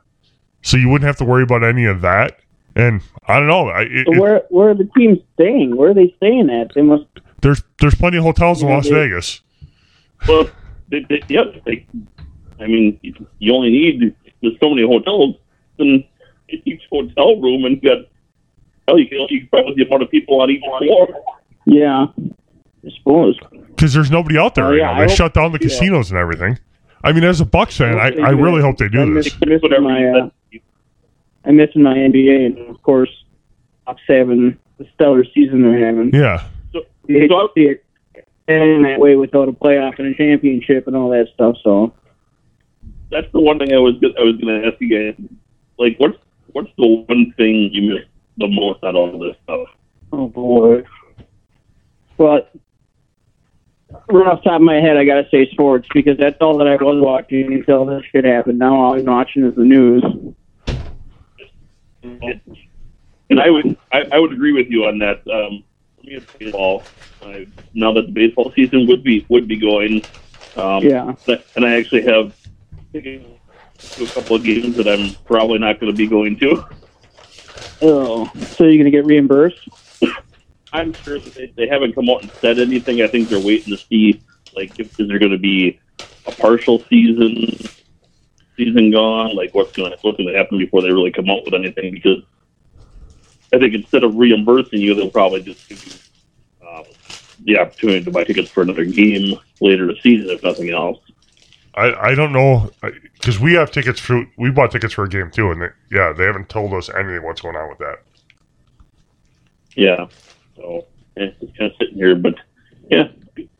[0.61, 2.39] So you wouldn't have to worry about any of that.
[2.75, 5.75] And I don't know, I, it, So where where are the teams staying?
[5.75, 6.73] Where are they staying at?
[6.75, 7.05] They must.
[7.41, 9.41] there's there's plenty of hotels in Las they- Vegas.
[10.27, 10.49] Well,
[10.89, 11.43] they, they, yeah.
[11.65, 11.85] They,
[12.59, 12.99] I mean,
[13.39, 15.35] you only need there's so many hotels,
[15.79, 16.03] and
[16.49, 18.05] each hotel room, and you got
[18.87, 21.07] hell, you can you can probably the amount of people on each floor.
[21.65, 23.37] Yeah, I suppose.
[23.69, 24.93] Because there's nobody out there Oh, right yeah, now.
[24.93, 25.67] I They hope- shut down the yeah.
[25.67, 26.57] casinos and everything.
[27.03, 29.25] I mean, as a Bucks fan, I, I really hope they do I'm this.
[29.25, 30.29] missing- missing Whatever my, uh.
[31.45, 33.09] I'm missing my NBA, and of course,
[33.85, 36.11] Bucks having the stellar season they're having.
[36.13, 36.43] Yeah.
[36.73, 37.85] You hate So to see it
[38.49, 41.55] end that way without a playoff and a championship and all that stuff.
[41.63, 41.93] So
[43.11, 45.27] That's the one thing I was go- I was going to ask you guys.
[45.79, 46.17] Like, what's
[46.51, 48.03] what's the one thing you miss
[48.37, 49.67] the most out of all this stuff?
[50.11, 50.83] Oh boy.
[52.17, 52.45] Well,
[54.09, 56.67] right off the top of my head, I gotta say sports because that's all that
[56.67, 58.59] I was watching until this shit happened.
[58.59, 60.03] Now all I'm watching is the news.
[63.29, 65.17] And I would I, I would agree with you on that.
[65.27, 65.63] Um,
[65.97, 66.83] for me, it's baseball.
[67.23, 70.03] I, now that the baseball season would be would be going,
[70.55, 71.13] um, Yeah.
[71.55, 72.35] and I actually have
[72.93, 76.65] a couple of games that I'm probably not going to be going to.
[77.81, 79.67] Oh, so you're gonna get reimbursed?
[80.73, 83.01] I'm sure that they, they haven't come out and said anything.
[83.01, 84.21] I think they're waiting to see
[84.55, 85.79] like if is there going to be
[86.25, 87.57] a partial season
[88.57, 91.45] season gone, like what's going to what's going to happen before they really come out
[91.45, 91.93] with anything.
[91.93, 92.23] Because
[93.53, 96.83] I think instead of reimbursing you, they'll probably just give you um,
[97.45, 100.99] the opportunity to buy tickets for another game later in the season, if nothing else.
[101.75, 102.71] I, I don't know
[103.13, 106.11] because we have tickets for we bought tickets for a game too, and they, yeah,
[106.11, 107.97] they haven't told us anything what's going on with that.
[109.75, 110.07] Yeah.
[110.57, 112.35] So yeah, just kind of sitting here, but
[112.89, 113.07] yeah,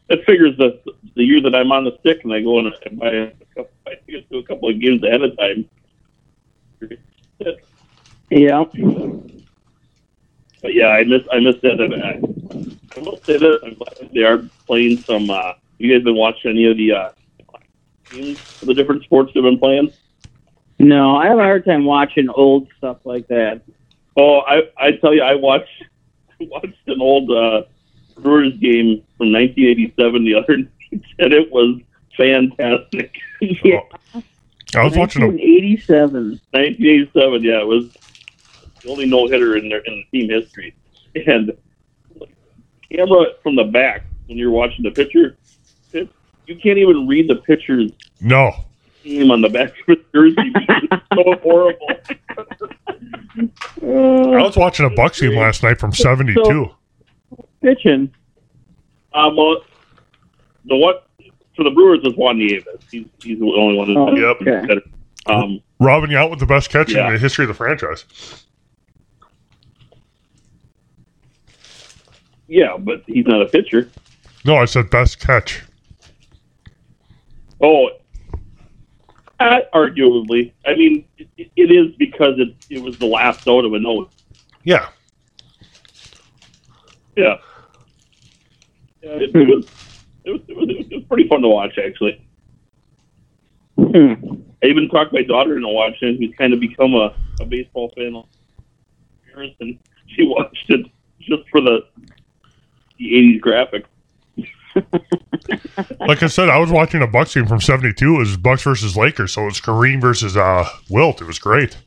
[0.10, 0.82] that figures the
[1.16, 3.72] the year that I'm on the stick and I go and I buy a couple,
[3.86, 5.70] buy tickets to a couple of games ahead of time.
[8.30, 8.66] Yeah.
[10.62, 11.80] But yeah, I miss I miss that.
[11.80, 12.20] And I,
[12.96, 15.30] I will say that I'm glad they are playing some.
[15.30, 17.10] Uh, you guys been watching any of the uh,
[18.10, 19.94] games the different sports they've been playing?
[20.80, 23.62] No, I have a hard time watching old stuff like that.
[24.16, 25.84] Oh, I I tell you, I watched
[26.48, 27.64] watched an old uh,
[28.20, 30.70] Brewers game from 1987 the other night,
[31.20, 31.80] and it was
[32.16, 33.16] fantastic.
[33.42, 33.80] yeah.
[34.76, 36.42] I was watching a 1987.
[36.52, 37.96] 1987, yeah, it was
[38.82, 40.76] the only no hitter in their in team history.
[41.16, 41.52] And
[42.92, 45.38] camera from the back when you're watching the pitcher,
[45.94, 46.10] it,
[46.48, 48.66] you can't even read the pitcher's no.
[49.06, 50.36] name on the back of his jersey.
[50.38, 51.88] It's so horrible.
[53.82, 56.44] I was watching a Bucks game last night from '72.
[56.44, 56.76] So-
[57.62, 58.12] Pitching.
[59.14, 59.58] Um, well,
[60.66, 61.08] the what
[61.56, 62.66] for the Brewers is Juan Nieves.
[62.92, 63.96] He's he's the only one.
[63.98, 64.38] Oh, Who's Yep.
[64.42, 64.68] okay.
[64.68, 64.82] better.
[65.26, 67.08] Um, Robin Yount with the best catch Yeah.
[67.08, 68.06] in the history of the franchise.
[72.48, 73.90] yeah, but he's not a pitcher.
[74.46, 75.64] No, I said best catch.
[77.62, 77.90] Oh,
[79.40, 80.54] uh, arguably.
[80.66, 84.10] I mean, it, it is because it it was the last out of a note.
[84.64, 84.90] Yeah.
[87.16, 87.38] Yeah.
[89.02, 89.66] Yeah, it, it was.
[90.24, 92.22] It was, it was it was pretty fun to watch actually.
[93.78, 94.14] Hmm.
[94.62, 97.94] I even talked my daughter into watching it, who's kind of become a, a baseball
[97.96, 98.22] fan.
[99.36, 100.88] And she watched it
[101.20, 101.86] just for the
[102.98, 103.86] the '80s graphics.
[106.00, 108.16] Like I said, I was watching a Bucks game from '72.
[108.16, 111.22] It was Bucks versus Lakers, so it was Kareem versus uh, Wilt.
[111.22, 111.78] It was great.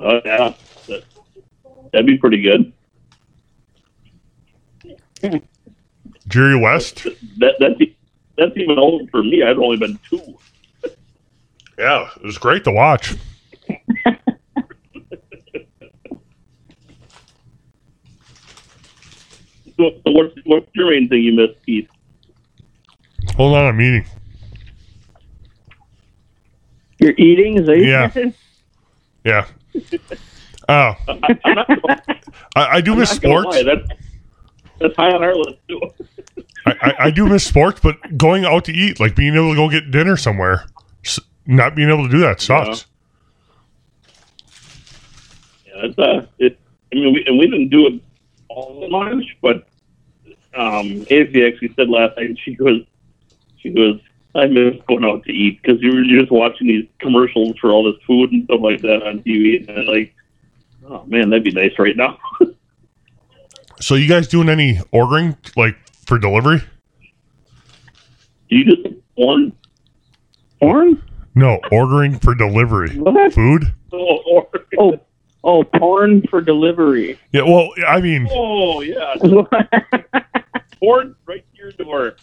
[0.00, 0.54] Oh yeah,
[0.88, 1.04] that,
[1.92, 2.72] that'd be pretty good.
[6.28, 7.04] Jerry West.
[7.38, 7.96] That that's e-
[8.36, 9.42] that's even old for me.
[9.42, 10.38] I've only been two.
[11.78, 13.14] Yeah, it was great to watch.
[19.76, 21.88] So, so what's what's your main thing you missed, Keith?
[23.36, 24.06] Hold on, I'm eating.
[26.98, 27.58] You're eating?
[27.58, 28.32] Is that Yeah.
[29.24, 29.46] Yeah.
[30.66, 31.78] Oh, I, I'm not, I'm
[32.56, 33.62] I, I do miss sports.
[33.64, 33.86] that's
[34.80, 35.78] that's high on our list too.
[36.64, 39.56] I, I, I do miss sports, but going out to eat, like being able to
[39.56, 40.64] go get dinner somewhere,
[41.46, 42.86] not being able to do that sucks.
[45.66, 46.58] Yeah, it's uh, it.
[46.92, 48.02] I mean, we, and we didn't do it
[48.48, 49.66] all that much, but
[50.54, 52.82] um, Izzy actually said last night she goes,
[53.58, 54.00] she goes,
[54.34, 57.70] I miss going out to eat because you were you're just watching these commercials for
[57.70, 60.14] all this food and stuff like that on TV, and like,
[60.88, 62.18] oh man, that'd be nice right now.
[63.80, 65.76] So, you guys doing any ordering, like
[66.06, 66.62] for delivery?
[68.48, 69.52] you just porn
[70.60, 71.02] Porn?
[71.34, 72.96] No, ordering for delivery.
[72.96, 73.34] What?
[73.34, 73.74] Food?
[73.92, 75.00] oh, or, Oh,
[75.44, 77.18] oh, porn for delivery.
[77.32, 79.14] Yeah, well, I mean, oh yeah,
[80.80, 82.16] porn right to your door.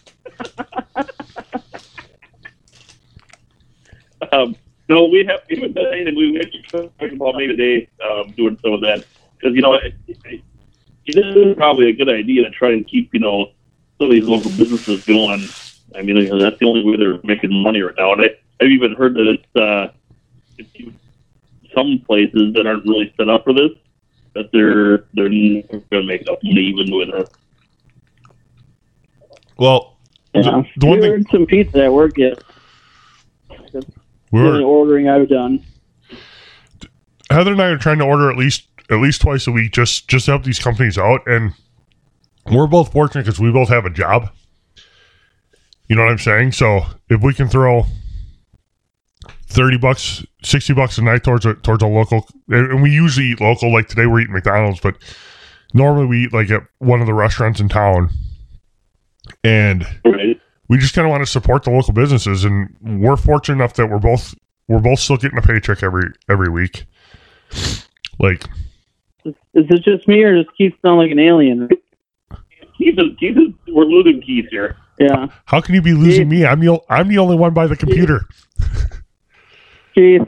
[4.32, 4.54] um,
[4.88, 6.16] no, we have we haven't done anything.
[6.16, 9.06] We actually talking about maybe today um, doing some of that
[9.36, 10.42] because you know it, it,
[11.06, 13.52] it is probably a good idea to try and keep you know
[13.98, 15.46] some of these local businesses going.
[15.94, 18.12] I mean, you know, that's the only way they're making money right now.
[18.14, 18.30] And I,
[18.60, 19.92] I've even heard that it's, uh,
[20.58, 20.98] it's even
[21.74, 23.70] some places that aren't really set up for this
[24.34, 27.28] that they're they're going to make up money even with it.
[29.58, 29.98] well,
[30.34, 30.62] Yeah.
[30.76, 32.42] the one we thing- ordered some pizza at work yet.
[33.72, 33.86] That's
[34.30, 35.62] we the only were, ordering I've done.
[37.30, 40.08] Heather and I are trying to order at least at least twice a week, just
[40.08, 41.52] just to help these companies out, and
[42.50, 44.30] we're both fortunate because we both have a job.
[45.88, 46.52] You know what I'm saying?
[46.52, 47.84] So if we can throw
[49.52, 53.26] thirty bucks, sixty bucks a night towards a towards a local, and and we usually
[53.26, 53.72] eat local.
[53.72, 54.96] Like today, we're eating McDonald's, but
[55.74, 58.10] normally we eat like at one of the restaurants in town,
[59.44, 60.40] and Right?
[60.68, 63.86] we just kind of want to support the local businesses, and we're fortunate enough that
[63.88, 64.34] we're both
[64.68, 66.84] we're both still getting a paycheck every every week.
[68.18, 68.44] Like,
[69.24, 71.68] Is, is it just me or does Keith sound like an alien?
[72.78, 74.76] Keith is, Keith is, we're losing Keith here.
[74.98, 75.26] Yeah.
[75.46, 76.46] how can you be losing me?
[76.46, 78.22] I'm the o- I'm the only one by the computer.
[79.94, 80.22] Keith.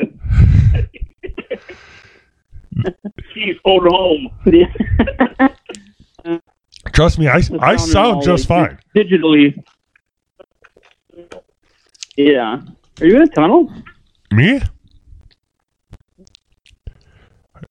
[3.32, 4.30] Keith, hold home.
[4.46, 6.38] Yeah.
[6.92, 8.78] Trust me, I I sound just fine.
[8.94, 9.62] Digitally.
[12.16, 12.60] Yeah.
[13.00, 13.72] Are you in a tunnel?
[14.30, 14.60] Me?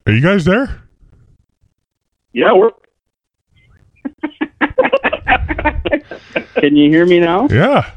[0.06, 0.82] Are you guys there?
[2.34, 2.72] Yeah, we're.
[6.56, 7.48] Can you hear me now?
[7.50, 7.89] Yeah,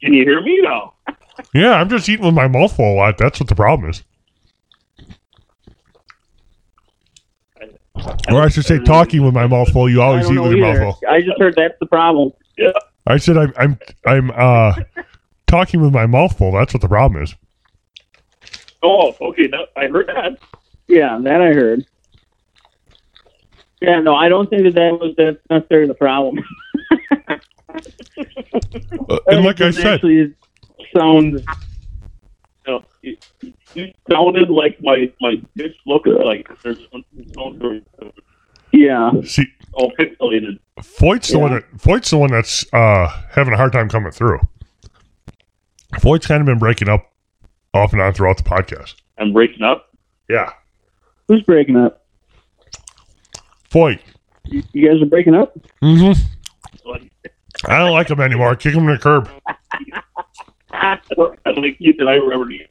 [0.00, 0.94] Can you hear me now?
[1.54, 1.72] Yeah.
[1.72, 3.18] I'm just eating with my mouth full a lot.
[3.18, 4.02] That's what the problem is.
[8.28, 9.88] Or I should say, talking with my mouth full.
[9.88, 10.84] You always eat with your either.
[10.84, 11.08] mouth full.
[11.08, 12.32] I just heard that's the problem.
[12.58, 12.72] Yeah.
[13.06, 14.74] I said I'm I'm I'm uh
[15.46, 16.52] talking with my mouth full.
[16.52, 17.34] That's what the problem is.
[18.82, 19.46] Oh, okay.
[19.46, 20.38] That, I heard that.
[20.88, 21.86] Yeah, that I heard.
[23.80, 26.44] Yeah, no, I don't think that that was that's necessarily the problem.
[29.08, 30.34] Uh, and like I said, actually
[30.96, 31.42] sounds
[32.66, 33.16] You, know, you,
[33.74, 36.78] you sounded like my my bitch look like there's
[37.36, 37.80] no
[38.72, 39.10] yeah.
[39.24, 40.58] see, all pixelated.
[40.80, 41.42] Foyt's the Yeah.
[41.42, 44.40] one that Foyt's the one that's uh, having a hard time coming through.
[45.94, 47.12] Foyt's kind of been breaking up
[47.72, 48.94] off and on throughout the podcast.
[49.18, 49.94] I'm breaking up.
[50.28, 50.50] Yeah,
[51.28, 52.04] Who's breaking up?
[53.70, 54.00] Foyt.
[54.44, 55.56] You you guys are breaking up?
[55.82, 56.20] Mm-hmm.
[57.68, 58.54] I don't like him anymore.
[58.56, 59.30] Kick him to the curb.
[60.72, 60.98] I
[61.44, 62.66] think you and I remember you.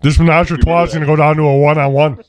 [0.00, 2.22] This menage a trois is going to go down to a one-on-one.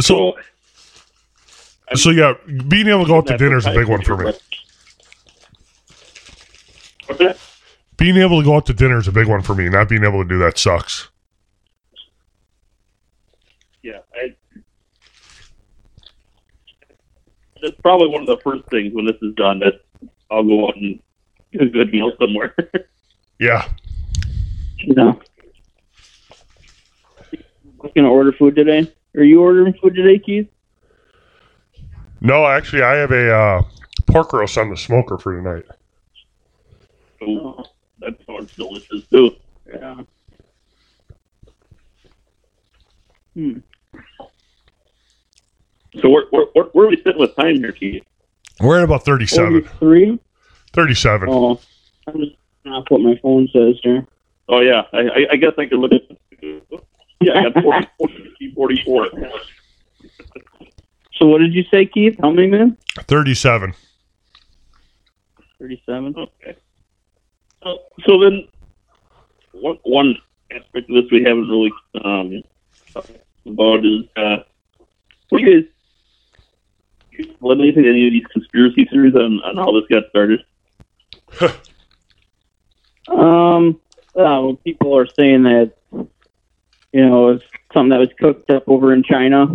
[0.00, 0.34] So,
[1.94, 2.34] so yeah,
[2.68, 4.32] being able to go out to dinner is a big one for me.
[7.18, 7.38] That?
[7.96, 9.68] Being able to go out to dinner is a big one for me.
[9.68, 11.08] Not being able to do that sucks.
[13.82, 14.34] Yeah, I,
[17.62, 19.74] that's probably one of the first things when this is done that
[20.30, 21.00] I'll go out and
[21.52, 22.54] get a good meal somewhere.
[23.40, 23.68] Yeah.
[24.86, 25.20] No.
[27.94, 28.90] Gonna order food today?
[29.16, 30.48] Are you ordering food today, Keith?
[32.20, 33.62] No, actually, I have a uh,
[34.06, 35.64] pork roast on the smoker for tonight.
[37.22, 37.62] Ooh,
[38.04, 39.36] that sounds delicious too.
[39.66, 40.02] Yeah.
[43.34, 43.58] Hmm.
[46.00, 48.02] So where, where, where, where are we sitting with time here, Keith?
[48.60, 49.62] We're at about 37.
[49.78, 50.18] Three?
[50.72, 51.28] 37.
[51.30, 51.60] Oh,
[52.06, 54.06] I'm just not what my phone says there.
[54.48, 56.02] Oh yeah, I, I, I guess I could look at.
[57.20, 57.88] Yeah, I got 40,
[58.54, 59.08] 40, 44.
[61.14, 62.16] So what did you say, Keith?
[62.20, 62.82] How many minutes?
[63.06, 63.72] 37.
[65.58, 66.14] Thirty-seven.
[66.18, 66.56] Okay.
[67.64, 68.46] So, so then,
[69.52, 70.16] one one
[70.50, 71.72] aspect of this we haven't really
[72.04, 72.42] um,
[72.92, 73.10] talked
[73.46, 74.36] about is uh,
[75.30, 75.70] what do you guys?
[77.38, 80.44] What do you think any of these conspiracy theories on, on how this got started?
[83.08, 83.80] Um,
[84.14, 89.02] well, people are saying that you know it's something that was cooked up over in
[89.02, 89.46] China.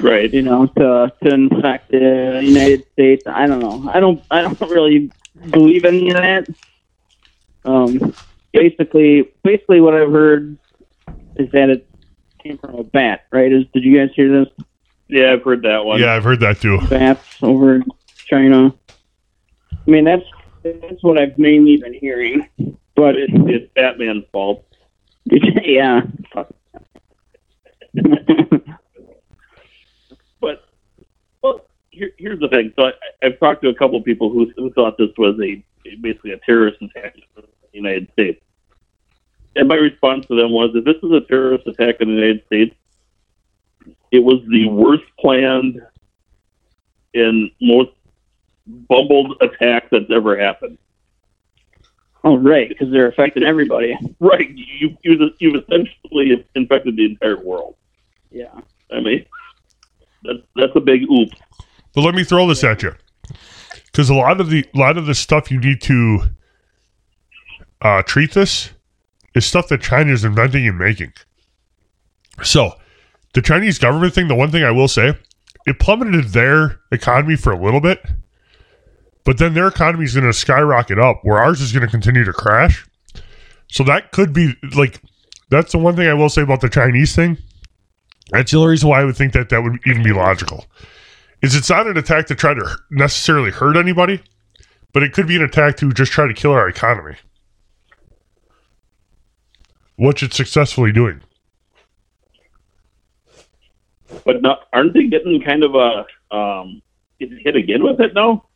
[0.00, 0.32] Right.
[0.32, 3.24] You know, to to infect the United States.
[3.26, 3.88] I don't know.
[3.92, 4.22] I don't.
[4.30, 5.10] I don't really
[5.50, 6.48] believe any of that.
[7.66, 8.14] Um,
[8.52, 10.56] basically, basically, what I've heard
[11.36, 11.88] is that it
[12.42, 13.26] came from a bat.
[13.30, 13.52] Right?
[13.52, 14.52] Is did you guys hear this?
[15.08, 16.00] Yeah, I've heard that one.
[16.00, 16.78] Yeah, I've heard that too.
[16.88, 17.82] bats over
[18.26, 18.74] China.
[19.72, 20.24] I mean, that's
[20.62, 22.48] that's what I've mainly been hearing.
[22.96, 24.64] But It's, it, it's Batman's fault.
[25.26, 26.02] yeah.
[30.40, 30.64] But
[31.42, 32.72] well, here, here's the thing.
[32.76, 32.92] So I,
[33.26, 35.64] I've talked to a couple of people who, who thought this was a
[36.02, 37.22] basically a terrorist attack in
[37.82, 38.42] the United States.
[39.54, 42.44] And my response to them was, if this is a terrorist attack in the United
[42.46, 42.74] States,
[44.10, 45.80] it was the worst planned
[47.14, 47.90] and most
[48.66, 50.78] bumbled attack that's ever happened.
[52.24, 53.96] oh, right, because they're affecting everybody.
[54.20, 54.50] Right?
[54.50, 57.76] You you you've essentially infected the entire world.
[58.30, 58.60] Yeah.
[58.92, 59.24] I mean,
[60.22, 61.30] that's that's a big oop.
[61.94, 62.94] But let me throw this at you,
[63.86, 66.28] because a lot of the a lot of the stuff you need to
[67.86, 68.70] uh, treat this
[69.34, 71.12] is stuff that China is inventing and making.
[72.42, 72.74] So,
[73.34, 75.14] the Chinese government thing, the one thing I will say,
[75.66, 78.04] it plummeted their economy for a little bit,
[79.24, 82.24] but then their economy is going to skyrocket up, where ours is going to continue
[82.24, 82.86] to crash.
[83.68, 85.00] So that could be like
[85.50, 87.38] that's the one thing I will say about the Chinese thing.
[88.30, 90.66] That's the only reason why I would think that that would even be logical
[91.42, 94.22] is it's not an attack to try to necessarily hurt anybody,
[94.92, 97.16] but it could be an attack to just try to kill our economy.
[99.96, 101.22] Which it's successfully doing.
[104.24, 106.82] But not, aren't they getting kind of a um,
[107.18, 108.46] hit again with it now?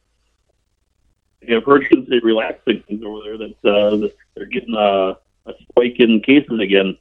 [1.50, 5.16] I've heard since they relaxed things over there that, uh, they're getting a,
[5.46, 6.98] a spike in cases again.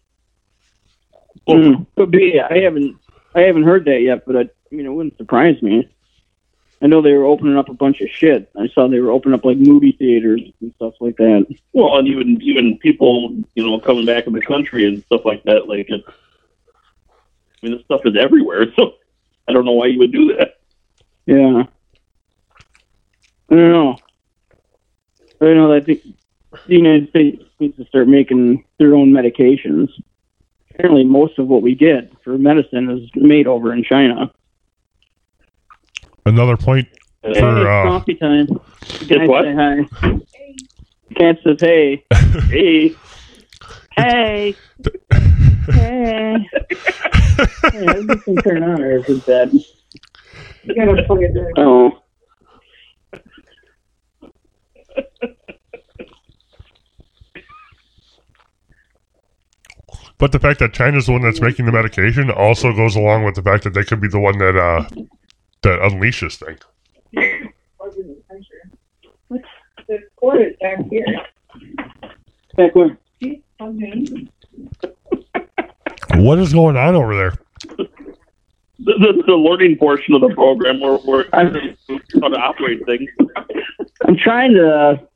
[1.47, 2.39] Mm, could be.
[2.39, 2.97] I haven't.
[3.35, 5.87] I haven't heard that yet, but I, I mean, it wouldn't surprise me.
[6.81, 8.49] I know they were opening up a bunch of shit.
[8.57, 11.45] I saw they were opening up like movie theaters and stuff like that.
[11.73, 15.43] Well, and even even people, you know, coming back in the country and stuff like
[15.43, 15.67] that.
[15.67, 18.67] Like, it's, I mean, this stuff is everywhere.
[18.77, 18.93] So
[19.47, 20.59] I don't know why you would do that.
[21.25, 21.63] Yeah.
[23.49, 23.97] I don't know.
[25.41, 25.73] I don't know.
[25.73, 26.03] I think
[26.67, 29.89] the United States needs to start making their own medications.
[30.71, 34.31] apparently most of what we get for medicine is made over in China.
[36.29, 36.87] Another point
[37.23, 38.45] Uh, For, it's uh, coffee time.
[39.07, 39.45] Guess what?
[39.45, 40.19] Say hi.
[41.17, 42.05] Cat says, "Hey,
[42.49, 42.95] Hey,
[43.97, 44.55] hey,
[45.71, 46.35] hey."
[47.73, 49.51] yeah, this turn on, or is it dead?
[50.63, 51.51] You gotta plug it in.
[51.57, 51.99] Oh,
[60.17, 63.35] But the fact that China's the one that's making the medication also goes along with
[63.35, 64.85] the fact that they could be the one that uh
[65.61, 66.59] that unleashes things.
[67.77, 70.03] Plug in the sensor.
[70.15, 71.05] Cord is back here.
[72.55, 72.97] back where?
[73.21, 74.29] See, plugged in.
[76.15, 77.33] What is going on over there?
[78.79, 81.53] this is the learning portion of the program where we're I'm,
[82.21, 83.09] how to operate things.
[84.05, 85.07] I'm trying to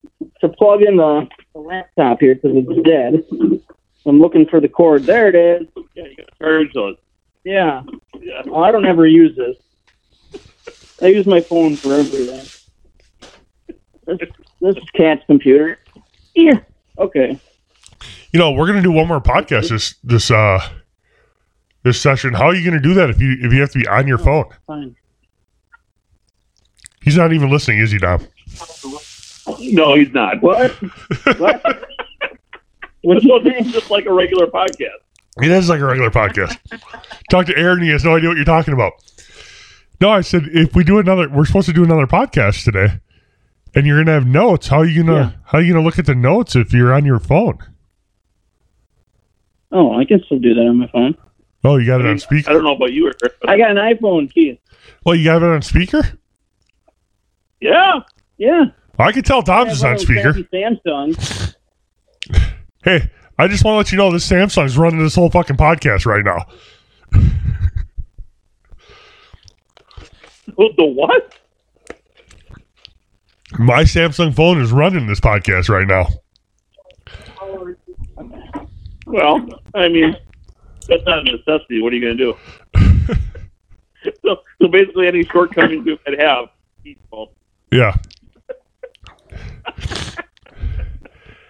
[0.42, 3.24] to plug in the, the laptop here because it's dead.
[4.06, 5.04] I'm looking for the cord.
[5.04, 5.68] There it is.
[5.96, 6.98] Yeah, you got to charge those.
[7.44, 7.84] Yeah.
[8.20, 8.42] Yeah.
[8.48, 9.58] Oh, I don't ever use this.
[11.04, 12.40] I use my phone for everything.
[14.06, 14.30] This,
[14.62, 15.78] this is Cat's computer.
[16.36, 16.60] Yeah.
[16.98, 17.40] Okay.
[18.32, 20.60] You know, we're gonna do one more podcast this this uh
[21.84, 22.34] this session.
[22.34, 24.18] How are you gonna do that if you if you have to be on your
[24.18, 24.46] phone?
[24.68, 24.96] Fine.
[27.02, 28.26] He's not even listening, is he, Dom?
[29.60, 30.42] No, he's not.
[30.42, 30.72] What?
[31.38, 31.62] what?
[33.02, 33.66] What's So this name?
[33.66, 35.00] is just like a regular podcast.
[35.42, 36.58] It is like a regular podcast.
[37.30, 37.82] Talk to Aaron.
[37.82, 38.94] He has no idea what you're talking about.
[40.04, 43.00] No, I said if we do another, we're supposed to do another podcast today,
[43.74, 44.68] and you're gonna have notes.
[44.68, 45.32] How are you gonna Yeah.
[45.46, 47.58] How are you gonna look at the notes if you're on your phone?
[49.72, 51.16] Oh, I can still do that on my phone.
[51.64, 52.50] Oh, you got it on speaker.
[52.50, 53.14] I don't know about you.
[53.48, 54.60] I got an iPhone, Keith.
[55.06, 56.02] Well, you got it on speaker.
[57.62, 58.02] Yeah.
[58.38, 58.66] Yeah.
[59.00, 60.34] I can tell Dom's is on speaker.
[60.34, 61.56] Samsung.
[62.84, 66.06] Hey, I just want to let you know this Samsung's running this whole fucking podcast
[66.06, 66.46] right now.
[70.46, 71.36] The what?
[73.60, 76.08] My Samsung phone is running this podcast right now.
[79.06, 80.16] Well, I mean,
[80.88, 81.82] that's not a necessity.
[81.82, 83.14] What are you going to do?
[84.26, 86.46] so, so basically, any shortcomings you could have,
[86.84, 87.34] he's fault.
[87.72, 87.96] Yeah.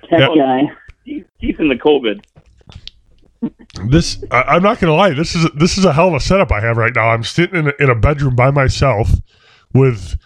[0.09, 0.27] Tech Yeah.
[0.35, 0.61] guy.
[1.05, 2.23] He's, he's in the COVID.
[3.87, 5.11] This I, I'm not gonna lie.
[5.13, 7.09] This is this is a hell of a setup I have right now.
[7.09, 9.09] I'm sitting in a, in a bedroom by myself
[9.73, 10.17] with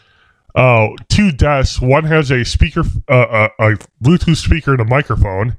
[0.56, 1.82] uh, two desks.
[1.82, 5.56] One has a speaker, uh, a, a Bluetooth speaker and a microphone,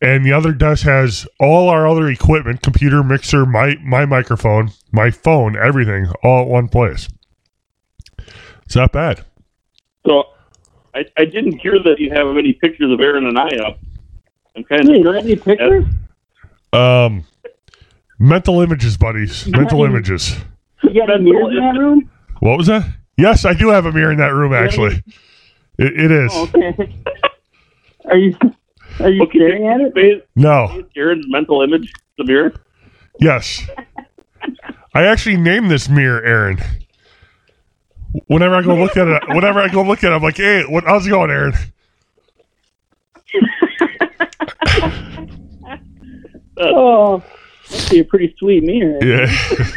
[0.00, 5.10] and the other desk has all our other equipment: computer, mixer, my my microphone, my
[5.10, 7.08] phone, everything, all at one place.
[8.64, 9.24] It's not bad.
[10.06, 10.24] So
[10.94, 13.78] I, I didn't hear that you have any pictures of Aaron and I up.
[14.56, 15.84] I'm kind Hey, of you don't have any pictures?
[16.72, 17.24] Um,
[18.18, 19.46] mental images, buddies.
[19.46, 20.36] Mental images.
[20.82, 22.10] You got any mirrors in that room?
[22.40, 22.86] What was that?
[23.16, 24.52] Yes, I do have a mirror in that room.
[24.52, 25.02] Actually,
[25.78, 26.30] it, it is.
[26.34, 26.94] Oh, okay.
[28.06, 28.36] Are you
[28.98, 29.96] are you Okay, staring at it?
[29.96, 30.84] Is No.
[30.96, 32.52] Aaron's mental image the mirror?
[33.20, 33.62] Yes.
[34.94, 36.58] I actually named this mirror Aaron.
[38.26, 40.64] Whenever I go look at it, whenever I go look at it, I'm like, hey,
[40.68, 41.54] what, how's it going, Aaron?
[46.58, 47.22] Oh,
[47.70, 48.98] must be a pretty sweet mirror.
[49.04, 49.30] Yeah.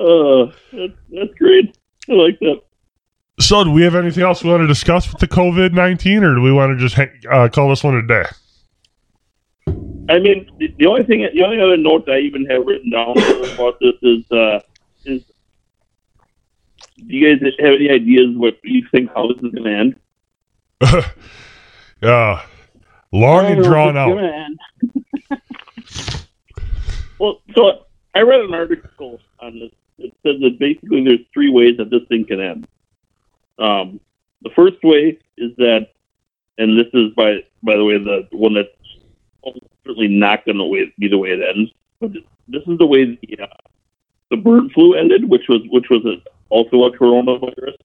[0.00, 1.76] Uh, that's, that's great.
[2.08, 2.62] I like that.
[3.38, 6.36] so, do we have anything else we want to discuss with the COVID 19, or
[6.36, 8.24] do we want to just hang, uh, call this one a day?
[10.08, 13.10] I mean, the, the only thing, the only other note I even have written down
[13.54, 14.60] about this is, uh,
[15.04, 15.22] is
[16.96, 19.94] do you guys have any ideas what you think how this is going to
[20.90, 21.04] end?
[22.02, 22.42] Yeah.
[23.12, 24.50] Long and don't know if drawn out.
[27.18, 27.84] Well, so
[28.14, 29.70] I read an article on this.
[29.98, 32.66] It says that basically there's three ways that this thing can end.
[33.58, 34.00] Um,
[34.40, 35.88] the first way is that,
[36.56, 38.70] and this is by by the way the one that's
[39.84, 41.70] certainly not going to be the way it ends.
[42.00, 42.12] But
[42.48, 43.46] this is the way the, uh,
[44.30, 47.76] the bird flu ended, which was which was a, also a coronavirus.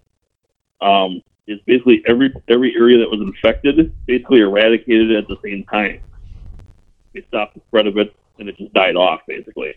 [0.79, 6.01] Um, is basically every every area that was infected basically eradicated at the same time.
[7.13, 9.75] They stopped the spread of it, and it just died off basically.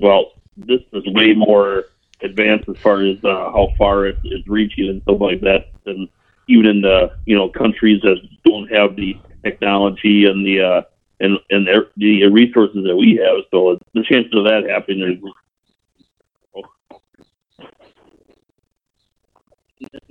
[0.00, 1.86] Well, this is way more
[2.22, 6.08] advanced as far as uh, how far it is reaching and stuff like that than
[6.48, 10.82] even in the you know countries that don't have the technology and the uh,
[11.20, 13.44] and and the, the resources that we have.
[13.50, 15.32] So the chances of that happening are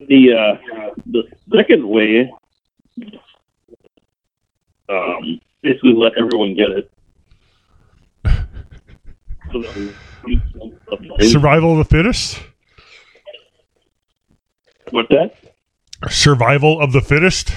[0.07, 1.23] the uh, the
[1.55, 2.31] second way
[4.89, 6.91] um, basically let everyone get it.
[9.51, 10.41] So that we-
[11.21, 12.39] Survival of the fittest.
[14.91, 15.35] What's that?
[16.09, 17.51] Survival of the fittest.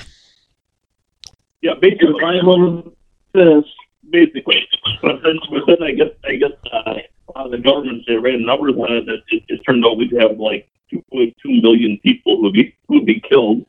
[1.63, 2.93] Yeah, basically, Survival
[3.35, 3.65] this.
[4.11, 4.67] basically.
[5.03, 6.95] But then, but then I guess I guess uh,
[7.35, 10.39] uh, the government they ran numbers on it that it, it turned out we'd have
[10.39, 13.65] like 2.2 million people who'd be who'd be killed.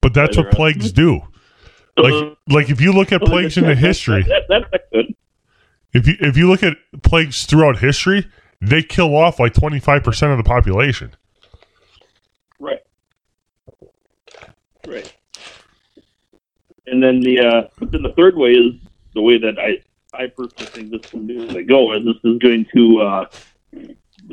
[0.00, 1.20] But that's what plagues do.
[1.96, 5.14] Like, like if you look at plagues in the history, that, that, that's good.
[5.92, 8.26] if you if you look at plagues throughout history,
[8.60, 11.14] they kill off like twenty five percent of the population.
[12.58, 12.80] Right.
[14.86, 15.12] Right.
[16.86, 18.74] And then the uh, but then the third way is
[19.14, 19.82] the way that I
[20.14, 23.26] I personally think this can do to go is this is going to uh,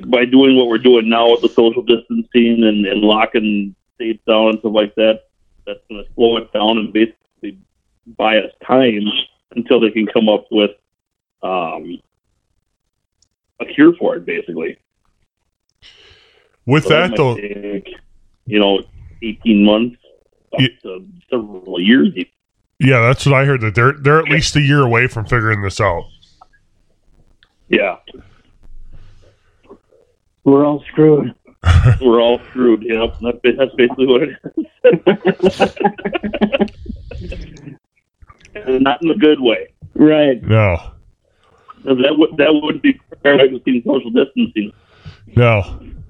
[0.07, 4.49] by doing what we're doing now with the social distancing and, and locking states down
[4.49, 5.21] and stuff like that,
[5.65, 7.57] that's going to slow it down and basically
[8.17, 9.01] buy us time
[9.55, 10.71] until they can come up with
[11.43, 11.99] um,
[13.59, 14.77] a cure for it, basically.
[16.65, 17.93] With So that might though, take,
[18.47, 18.83] you know,
[19.21, 19.97] eighteen months
[20.53, 20.67] up Yeah.
[20.83, 22.09] to several years.
[22.79, 23.61] yeah, that's what I heard.
[23.61, 26.05] That they're they're at least a year away from figuring this out.
[27.69, 27.97] Yeah,
[30.45, 31.33] We're all screwed.
[32.01, 32.83] we're all screwed.
[32.83, 34.29] You know, that's, that's basically what it
[35.43, 35.65] is.
[38.55, 39.73] and not in a good way.
[39.95, 40.41] Right.
[40.43, 40.77] No,
[41.83, 44.71] 'Cause That would that would be practicing social distancing.
[45.35, 45.61] no.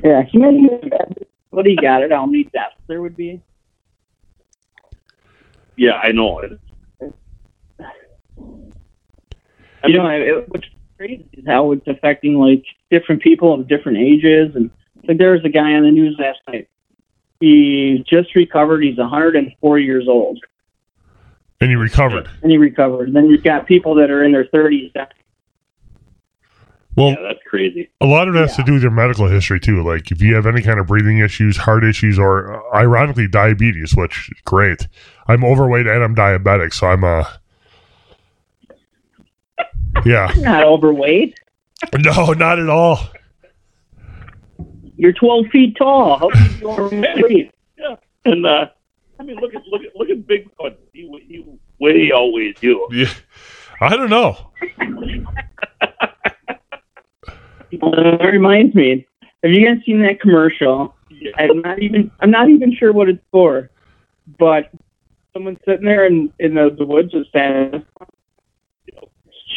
[0.04, 0.24] Yeah.
[0.32, 1.16] Can you imagine
[1.50, 2.12] what do you got it?
[2.12, 3.42] How many deaths there would be?
[5.78, 6.40] Yeah, I know.
[6.40, 6.60] It,
[9.84, 10.10] I you mean, know,
[10.40, 10.68] it, what's
[10.98, 14.56] crazy how it's affecting like different people of different ages.
[14.56, 14.70] And
[15.08, 16.68] like there was a guy on the news last night.
[17.40, 18.84] He just recovered.
[18.84, 20.40] He's 104 years old,
[21.60, 22.30] And he recovered.
[22.42, 23.08] and he recovered.
[23.08, 24.94] And then you've got people that are in their 30s.
[24.94, 25.14] That,
[26.96, 27.90] Well, yeah, that's crazy.
[28.00, 29.84] a lot of it has to do with your medical history too.
[29.84, 33.94] Like if you have any kind of breathing issues, heart issues, or uh, ironically diabetes,
[33.96, 34.88] which great.
[35.28, 37.26] I'm overweight and I'm diabetic, so I'm uh
[40.06, 40.32] yeah.
[40.38, 41.40] not overweight.
[41.98, 43.00] No, not at all.
[44.98, 46.18] You're 12 feet tall.
[46.18, 47.52] How can you overweight?
[47.78, 48.68] Yeah, and uh,
[49.20, 50.78] I mean, look at look at look at Bigfoot.
[50.94, 51.46] He he
[51.80, 52.88] way outweighs you.
[52.92, 53.14] Yeah.
[53.82, 54.52] I don't know.
[57.72, 59.06] That reminds me.
[59.44, 60.96] Have you guys seen that commercial?
[61.38, 62.12] I'm not even.
[62.20, 63.70] I'm not even sure what it's for,
[64.40, 64.72] but
[65.34, 67.86] someone's sitting there in in the, the woods with Santa.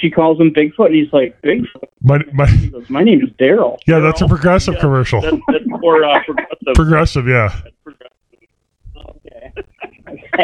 [0.00, 3.78] She calls him Bigfoot, and he's like, "Bigfoot." My my goes, "My name is Daryl."
[3.86, 4.80] yeah, that's a progressive Yeah.
[4.80, 5.20] commercial.
[5.20, 6.74] That's, that's more uh, progressive.
[6.74, 7.60] Progressive, yeah.
[7.84, 8.12] Progressive.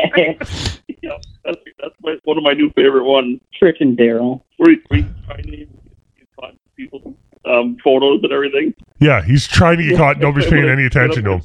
[0.07, 0.39] Okay.
[1.03, 3.39] Yeah, that's that's my, one of my new favorite ones.
[3.61, 4.41] Freaking Daryl.
[4.57, 5.69] Where you, where you try to you
[6.41, 8.73] find people's um, photos and everything.
[9.01, 10.19] Yeah, he's trying to get caught.
[10.19, 11.43] Nobody's paying any attention to him.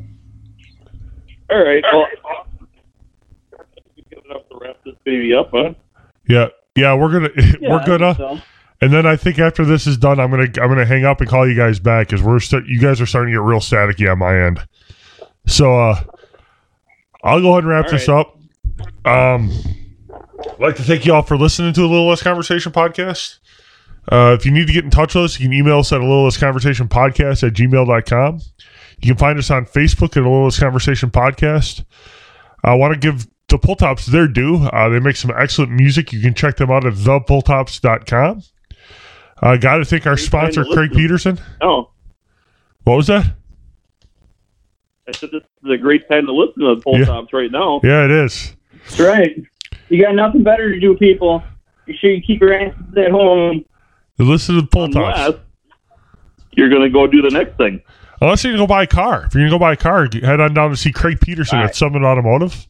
[1.50, 1.82] All right.
[1.92, 2.06] Well,
[4.10, 5.74] good enough to wrap this baby up, huh?
[6.28, 7.30] Yeah, yeah, we're gonna
[7.60, 8.38] Yeah, we're gonna, so.
[8.80, 11.28] and then I think after this is done, I'm gonna I'm gonna hang up and
[11.28, 12.64] call you guys back because we're start.
[12.66, 14.60] You guys are starting to get real staticky on my end.
[15.46, 16.00] So uh,
[17.24, 18.20] I'll go ahead and wrap All this right.
[18.20, 18.36] up.
[19.04, 19.50] Um,
[20.40, 23.38] I'd like to thank you all for listening to a Little Less Conversation podcast.
[24.10, 26.00] Uh, if you need to get in touch with us, you can email us at
[26.00, 28.40] a little less conversation podcast at gmail.com.
[29.02, 31.84] You can find us on Facebook at a little conversation podcast.
[32.62, 34.64] I want to give the Pull Tops their due.
[34.66, 36.12] Uh, they make some excellent music.
[36.12, 38.42] You can check them out at thepulltops.com.
[39.42, 40.90] I uh, got to thank our Great sponsor, Craig.
[40.92, 41.40] Peterson.
[41.62, 41.90] Oh,
[42.84, 43.34] What was that?
[45.08, 47.06] I said this is a great time to listen to the pull Yeah.
[47.06, 47.80] tops right now.
[47.82, 48.54] Yeah, it is.
[48.84, 49.42] That's right.
[49.88, 51.42] You got nothing better to do, people.
[51.86, 53.64] Make sure you keep your asses at home.
[54.18, 55.38] Listen to the Pull Unless Tops.
[56.52, 57.80] you're going to go do the next thing.
[58.20, 59.24] Unless you're going to go buy a car.
[59.24, 61.58] If you're going to go buy a car, head on down to see Craig Peterson
[61.58, 61.74] All at.
[61.74, 62.68] Summit Automotive.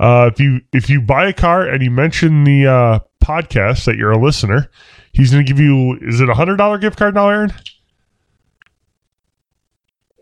[0.00, 3.96] Uh, if you if you buy a car and you mention the uh, podcast that
[3.96, 4.68] you're a listener,
[5.12, 7.52] he's going to give you is it a hundred dollar gift card now, Aaron?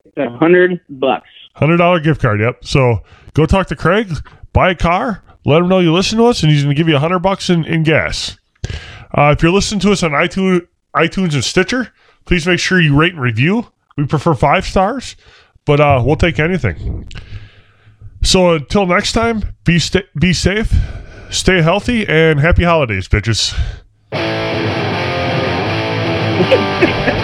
[0.04, 1.28] It's a hundred bucks.
[1.54, 2.40] Hundred dollar gift card.
[2.40, 2.64] Yep.
[2.64, 3.02] So
[3.32, 4.12] go talk to Craig,
[4.52, 6.88] buy a car, let him know you listen to us, and he's going to give
[6.88, 8.36] you a hundred bucks in, in gas.
[9.14, 11.92] Uh, if you're listening to us on iTunes, iTunes and Stitcher,
[12.26, 13.66] please make sure you rate and review.
[13.96, 15.16] We prefer five stars,
[15.64, 17.08] but uh, we'll take anything.
[18.22, 19.80] So until next time, be
[20.18, 20.72] be safe,
[21.30, 23.54] stay healthy, and happy holidays, bitches.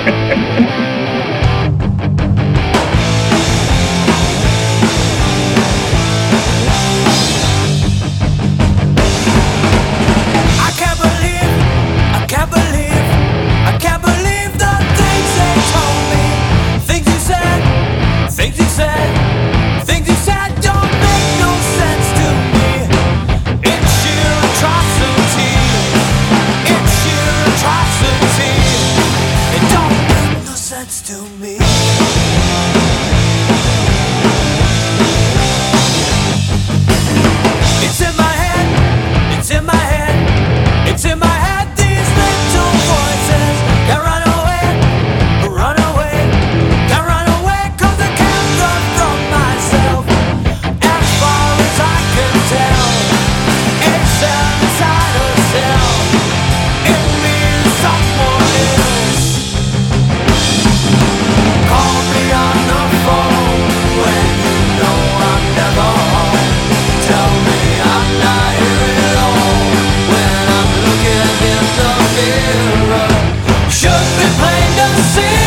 [73.69, 75.46] should be plain to see.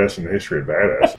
[0.00, 1.16] Badass in the history of badass.